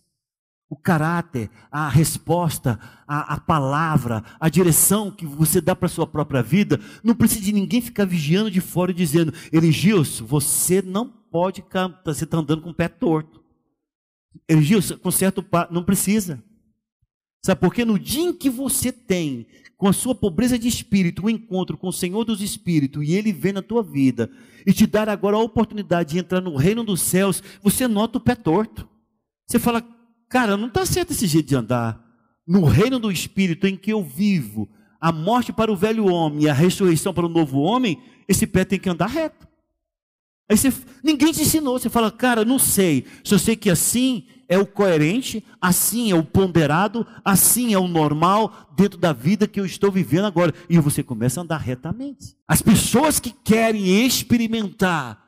O 0.68 0.76
caráter, 0.76 1.50
a 1.70 1.86
resposta, 1.88 2.80
a, 3.06 3.34
a 3.34 3.40
palavra, 3.40 4.24
a 4.40 4.48
direção 4.48 5.10
que 5.10 5.26
você 5.26 5.60
dá 5.60 5.76
para 5.76 5.84
a 5.84 5.90
sua 5.90 6.06
própria 6.06 6.42
vida, 6.42 6.80
não 7.04 7.14
precisa 7.14 7.42
de 7.42 7.52
ninguém 7.52 7.82
ficar 7.82 8.06
vigiando 8.06 8.50
de 8.50 8.60
fora 8.60 8.90
e 8.90 8.94
dizendo: 8.94 9.34
Eligilson, 9.52 10.24
você 10.24 10.80
não 10.80 11.06
pode, 11.06 11.62
você 12.04 12.24
está 12.24 12.38
andando 12.38 12.62
com 12.62 12.70
o 12.70 12.74
pé 12.74 12.88
torto. 12.88 13.44
Eligilson, 14.48 14.96
conserta 14.96 15.40
o 15.40 15.44
pé, 15.44 15.68
não 15.70 15.84
precisa. 15.84 16.42
Sabe 17.44 17.60
por 17.60 17.74
quê? 17.74 17.84
No 17.84 17.98
dia 17.98 18.22
em 18.22 18.32
que 18.32 18.48
você 18.48 18.92
tem, 18.92 19.46
com 19.76 19.88
a 19.88 19.92
sua 19.92 20.14
pobreza 20.14 20.56
de 20.56 20.68
espírito, 20.68 21.26
um 21.26 21.28
encontro 21.28 21.76
com 21.76 21.88
o 21.88 21.92
Senhor 21.92 22.24
dos 22.24 22.40
Espíritos, 22.40 23.02
e 23.02 23.14
Ele 23.14 23.32
vem 23.32 23.52
na 23.52 23.60
tua 23.60 23.82
vida, 23.82 24.30
e 24.64 24.72
te 24.72 24.86
dar 24.86 25.08
agora 25.08 25.36
a 25.36 25.40
oportunidade 25.40 26.12
de 26.12 26.20
entrar 26.20 26.40
no 26.40 26.54
reino 26.54 26.84
dos 26.84 27.00
céus, 27.00 27.42
você 27.60 27.88
nota 27.88 28.18
o 28.18 28.20
pé 28.20 28.36
torto. 28.36 28.88
Você 29.44 29.58
fala, 29.58 29.84
cara, 30.28 30.56
não 30.56 30.68
está 30.68 30.86
certo 30.86 31.10
esse 31.10 31.26
jeito 31.26 31.48
de 31.48 31.56
andar. 31.56 32.00
No 32.46 32.64
reino 32.64 33.00
do 33.00 33.10
Espírito 33.10 33.66
em 33.66 33.76
que 33.76 33.92
eu 33.92 34.04
vivo, 34.04 34.70
a 35.00 35.10
morte 35.10 35.52
para 35.52 35.72
o 35.72 35.76
velho 35.76 36.06
homem 36.06 36.44
e 36.44 36.48
a 36.48 36.54
ressurreição 36.54 37.12
para 37.12 37.26
o 37.26 37.28
novo 37.28 37.58
homem, 37.58 38.00
esse 38.28 38.46
pé 38.46 38.64
tem 38.64 38.78
que 38.78 38.88
andar 38.88 39.08
reto. 39.08 39.48
Aí 40.48 40.56
você, 40.56 40.72
ninguém 41.02 41.32
te 41.32 41.42
ensinou, 41.42 41.76
você 41.76 41.90
fala, 41.90 42.10
cara, 42.10 42.44
não 42.44 42.58
sei, 42.58 43.04
só 43.24 43.36
sei 43.36 43.56
que 43.56 43.68
assim 43.68 44.26
é 44.48 44.58
o 44.58 44.66
coerente, 44.66 45.44
assim 45.60 46.10
é 46.10 46.14
o 46.14 46.24
ponderado, 46.24 47.06
assim 47.24 47.74
é 47.74 47.78
o 47.78 47.88
normal 47.88 48.70
dentro 48.76 48.98
da 48.98 49.12
vida 49.12 49.46
que 49.46 49.60
eu 49.60 49.66
estou 49.66 49.90
vivendo 49.90 50.26
agora. 50.26 50.54
E 50.68 50.78
você 50.78 51.02
começa 51.02 51.40
a 51.40 51.42
andar 51.42 51.58
retamente. 51.58 52.36
As 52.46 52.62
pessoas 52.62 53.18
que 53.18 53.30
querem 53.30 54.04
experimentar 54.04 55.22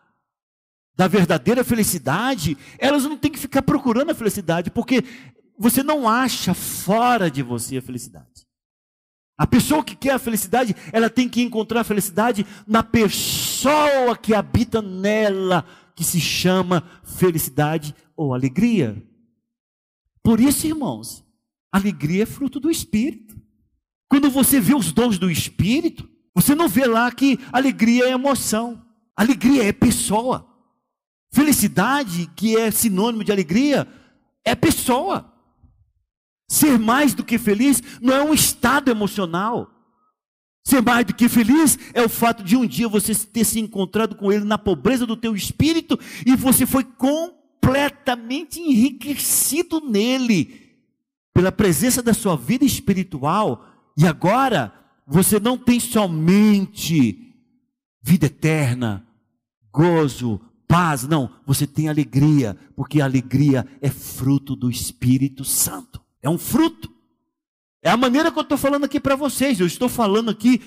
da 0.96 1.08
verdadeira 1.08 1.64
felicidade, 1.64 2.56
elas 2.78 3.04
não 3.04 3.16
têm 3.16 3.30
que 3.30 3.38
ficar 3.38 3.62
procurando 3.62 4.10
a 4.10 4.14
felicidade, 4.14 4.70
porque 4.70 5.02
você 5.58 5.82
não 5.82 6.08
acha 6.08 6.54
fora 6.54 7.30
de 7.30 7.42
você 7.42 7.78
a 7.78 7.82
felicidade. 7.82 8.44
A 9.36 9.46
pessoa 9.46 9.82
que 9.82 9.96
quer 9.96 10.12
a 10.12 10.18
felicidade, 10.18 10.76
ela 10.92 11.10
tem 11.10 11.28
que 11.28 11.42
encontrar 11.42 11.80
a 11.80 11.84
felicidade 11.84 12.46
na 12.66 12.84
pessoa 12.84 14.16
que 14.16 14.32
habita 14.32 14.80
nela, 14.80 15.64
que 15.96 16.04
se 16.04 16.20
chama 16.20 16.84
felicidade 17.02 17.94
ou 18.16 18.34
alegria. 18.34 19.02
Por 20.22 20.40
isso, 20.40 20.66
irmãos, 20.66 21.24
alegria 21.70 22.22
é 22.22 22.26
fruto 22.26 22.58
do 22.58 22.70
Espírito. 22.70 23.36
Quando 24.08 24.30
você 24.30 24.60
vê 24.60 24.74
os 24.74 24.92
dons 24.92 25.18
do 25.18 25.30
Espírito, 25.30 26.08
você 26.34 26.54
não 26.54 26.68
vê 26.68 26.86
lá 26.86 27.10
que 27.12 27.38
alegria 27.52 28.06
é 28.06 28.12
emoção, 28.12 28.84
alegria 29.16 29.64
é 29.64 29.72
pessoa. 29.72 30.48
Felicidade, 31.32 32.30
que 32.36 32.56
é 32.56 32.70
sinônimo 32.70 33.24
de 33.24 33.32
alegria, 33.32 33.88
é 34.44 34.54
pessoa. 34.54 35.32
Ser 36.48 36.78
mais 36.78 37.14
do 37.14 37.24
que 37.24 37.38
feliz 37.38 37.82
não 38.00 38.14
é 38.14 38.22
um 38.22 38.34
estado 38.34 38.90
emocional. 38.90 39.70
Ser 40.66 40.80
mais 40.80 41.04
do 41.04 41.14
que 41.14 41.28
feliz 41.28 41.78
é 41.92 42.02
o 42.02 42.08
fato 42.08 42.42
de 42.42 42.56
um 42.56 42.66
dia 42.66 42.88
você 42.88 43.14
ter 43.14 43.44
se 43.44 43.60
encontrado 43.60 44.14
com 44.16 44.32
Ele 44.32 44.44
na 44.44 44.56
pobreza 44.56 45.04
do 45.04 45.16
teu 45.16 45.34
espírito 45.34 45.98
e 46.24 46.34
você 46.34 46.64
foi 46.64 46.84
com 46.84 47.43
completamente 47.64 48.60
enriquecido 48.60 49.80
nele, 49.80 50.76
pela 51.32 51.50
presença 51.50 52.02
da 52.02 52.12
sua 52.12 52.36
vida 52.36 52.64
espiritual, 52.64 53.66
e 53.96 54.06
agora 54.06 54.72
você 55.06 55.40
não 55.40 55.56
tem 55.56 55.80
somente 55.80 57.34
vida 58.02 58.26
eterna, 58.26 59.06
gozo, 59.72 60.40
paz, 60.68 61.08
não, 61.08 61.30
você 61.46 61.66
tem 61.66 61.88
alegria, 61.88 62.56
porque 62.76 63.00
a 63.00 63.04
alegria 63.04 63.66
é 63.80 63.88
fruto 63.88 64.54
do 64.54 64.70
Espírito 64.70 65.44
Santo. 65.44 66.00
É 66.22 66.28
um 66.28 66.38
fruto. 66.38 66.92
É 67.82 67.90
a 67.90 67.96
maneira 67.96 68.30
que 68.30 68.38
eu 68.38 68.42
estou 68.42 68.56
falando 68.56 68.84
aqui 68.84 68.98
para 68.98 69.16
vocês. 69.16 69.60
Eu 69.60 69.66
estou 69.66 69.88
falando 69.88 70.30
aqui 70.30 70.62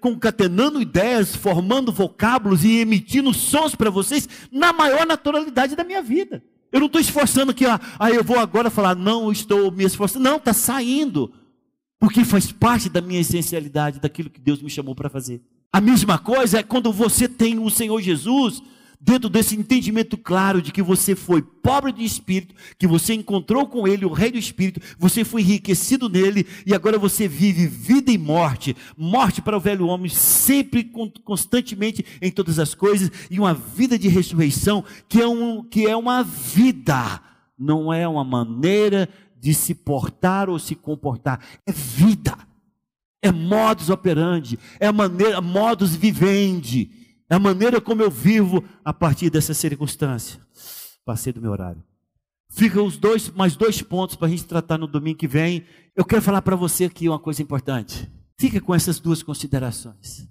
concatenando 0.00 0.80
ideias, 0.80 1.34
formando 1.34 1.90
vocábulos 1.90 2.64
e 2.64 2.78
emitindo 2.78 3.32
sons 3.32 3.74
para 3.74 3.90
vocês 3.90 4.28
na 4.50 4.72
maior 4.72 5.06
naturalidade 5.06 5.74
da 5.74 5.84
minha 5.84 6.02
vida. 6.02 6.42
Eu 6.70 6.80
não 6.80 6.86
estou 6.86 7.00
esforçando 7.00 7.54
ah, 7.68 7.80
ah, 7.98 8.10
eu 8.10 8.24
vou 8.24 8.38
agora 8.38 8.70
falar, 8.70 8.94
não 8.94 9.30
estou 9.30 9.70
me 9.70 9.84
esforçando. 9.84 10.24
Não, 10.24 10.36
está 10.36 10.52
saindo. 10.52 11.32
Porque 12.00 12.24
faz 12.24 12.50
parte 12.50 12.88
da 12.88 13.00
minha 13.00 13.20
essencialidade, 13.20 14.00
daquilo 14.00 14.30
que 14.30 14.40
Deus 14.40 14.62
me 14.62 14.70
chamou 14.70 14.94
para 14.94 15.10
fazer. 15.10 15.42
A 15.72 15.80
mesma 15.80 16.18
coisa 16.18 16.58
é 16.58 16.62
quando 16.62 16.92
você 16.92 17.28
tem 17.28 17.58
o 17.58 17.70
Senhor 17.70 18.00
Jesus 18.00 18.62
dentro 19.04 19.28
desse 19.28 19.56
entendimento 19.56 20.16
claro 20.16 20.62
de 20.62 20.70
que 20.70 20.80
você 20.80 21.16
foi 21.16 21.42
pobre 21.42 21.90
de 21.90 22.04
espírito, 22.04 22.54
que 22.78 22.86
você 22.86 23.14
encontrou 23.14 23.66
com 23.66 23.86
ele 23.86 24.04
o 24.04 24.12
rei 24.12 24.30
do 24.30 24.38
espírito, 24.38 24.80
você 24.96 25.24
foi 25.24 25.40
enriquecido 25.40 26.08
nele 26.08 26.46
e 26.64 26.72
agora 26.72 26.98
você 26.98 27.26
vive 27.26 27.66
vida 27.66 28.12
e 28.12 28.18
morte, 28.18 28.76
morte 28.96 29.42
para 29.42 29.56
o 29.56 29.60
velho 29.60 29.88
homem 29.88 30.08
sempre 30.08 30.88
constantemente 31.24 32.04
em 32.22 32.30
todas 32.30 32.60
as 32.60 32.74
coisas 32.74 33.10
e 33.28 33.40
uma 33.40 33.52
vida 33.52 33.98
de 33.98 34.06
ressurreição 34.06 34.84
que 35.08 35.20
é 35.20 35.26
um 35.26 35.64
que 35.64 35.84
é 35.86 35.96
uma 35.96 36.22
vida, 36.22 37.20
não 37.58 37.92
é 37.92 38.06
uma 38.06 38.22
maneira 38.22 39.08
de 39.40 39.52
se 39.52 39.74
portar 39.74 40.48
ou 40.48 40.60
se 40.60 40.76
comportar, 40.76 41.40
é 41.66 41.72
vida. 41.72 42.38
É 43.24 43.30
modus 43.30 43.88
operandi, 43.88 44.58
é 44.80 44.90
maneira, 44.90 45.40
modus 45.40 45.94
vivendi 45.94 47.01
é 47.32 47.34
a 47.34 47.38
maneira 47.38 47.80
como 47.80 48.02
eu 48.02 48.10
vivo 48.10 48.62
a 48.84 48.92
partir 48.92 49.30
dessa 49.30 49.54
circunstância. 49.54 50.38
Passei 51.02 51.32
do 51.32 51.40
meu 51.40 51.50
horário. 51.50 51.82
Fica 52.50 52.82
os 52.82 52.98
dois, 52.98 53.30
mais 53.30 53.56
dois 53.56 53.80
pontos 53.80 54.16
para 54.16 54.26
a 54.26 54.30
gente 54.30 54.44
tratar 54.44 54.76
no 54.76 54.86
domingo 54.86 55.16
que 55.16 55.26
vem. 55.26 55.64
Eu 55.96 56.04
quero 56.04 56.20
falar 56.20 56.42
para 56.42 56.54
você 56.54 56.84
aqui 56.84 57.08
uma 57.08 57.18
coisa 57.18 57.42
importante. 57.42 58.06
Fica 58.38 58.60
com 58.60 58.74
essas 58.74 59.00
duas 59.00 59.22
considerações. 59.22 60.28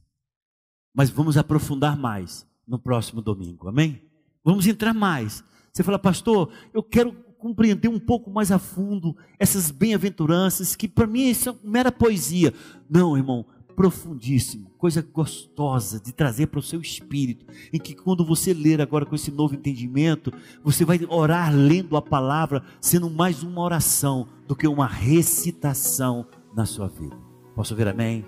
Mas 0.95 1.09
vamos 1.09 1.37
aprofundar 1.37 1.97
mais 1.97 2.45
no 2.67 2.77
próximo 2.77 3.19
domingo, 3.19 3.67
amém? 3.67 3.99
Vamos 4.45 4.67
entrar 4.67 4.93
mais. 4.93 5.43
Você 5.73 5.81
fala, 5.81 5.97
pastor, 5.97 6.51
eu 6.71 6.83
quero 6.83 7.13
compreender 7.39 7.87
um 7.87 7.99
pouco 7.99 8.29
mais 8.29 8.51
a 8.51 8.59
fundo 8.59 9.17
essas 9.39 9.71
bem-aventuranças, 9.71 10.75
que 10.75 10.87
para 10.87 11.07
mim 11.07 11.29
isso 11.29 11.49
é 11.49 11.55
mera 11.63 11.91
poesia. 11.91 12.53
Não, 12.87 13.17
irmão, 13.17 13.43
profundíssimo, 13.75 14.71
coisa 14.77 15.01
gostosa 15.01 15.99
de 15.99 16.11
trazer 16.11 16.47
para 16.47 16.59
o 16.59 16.63
seu 16.63 16.81
espírito, 16.81 17.45
em 17.71 17.79
que 17.79 17.93
quando 17.93 18.25
você 18.25 18.53
ler 18.53 18.81
agora 18.81 19.05
com 19.05 19.15
esse 19.15 19.31
novo 19.31 19.55
entendimento, 19.55 20.31
você 20.63 20.85
vai 20.85 20.99
orar 21.09 21.53
lendo 21.53 21.95
a 21.97 22.01
palavra, 22.01 22.63
sendo 22.79 23.09
mais 23.09 23.43
uma 23.43 23.61
oração 23.61 24.27
do 24.47 24.55
que 24.55 24.67
uma 24.67 24.87
recitação 24.87 26.25
na 26.55 26.65
sua 26.65 26.87
vida. 26.87 27.17
Posso 27.55 27.75
ver 27.75 27.87
amém? 27.87 28.25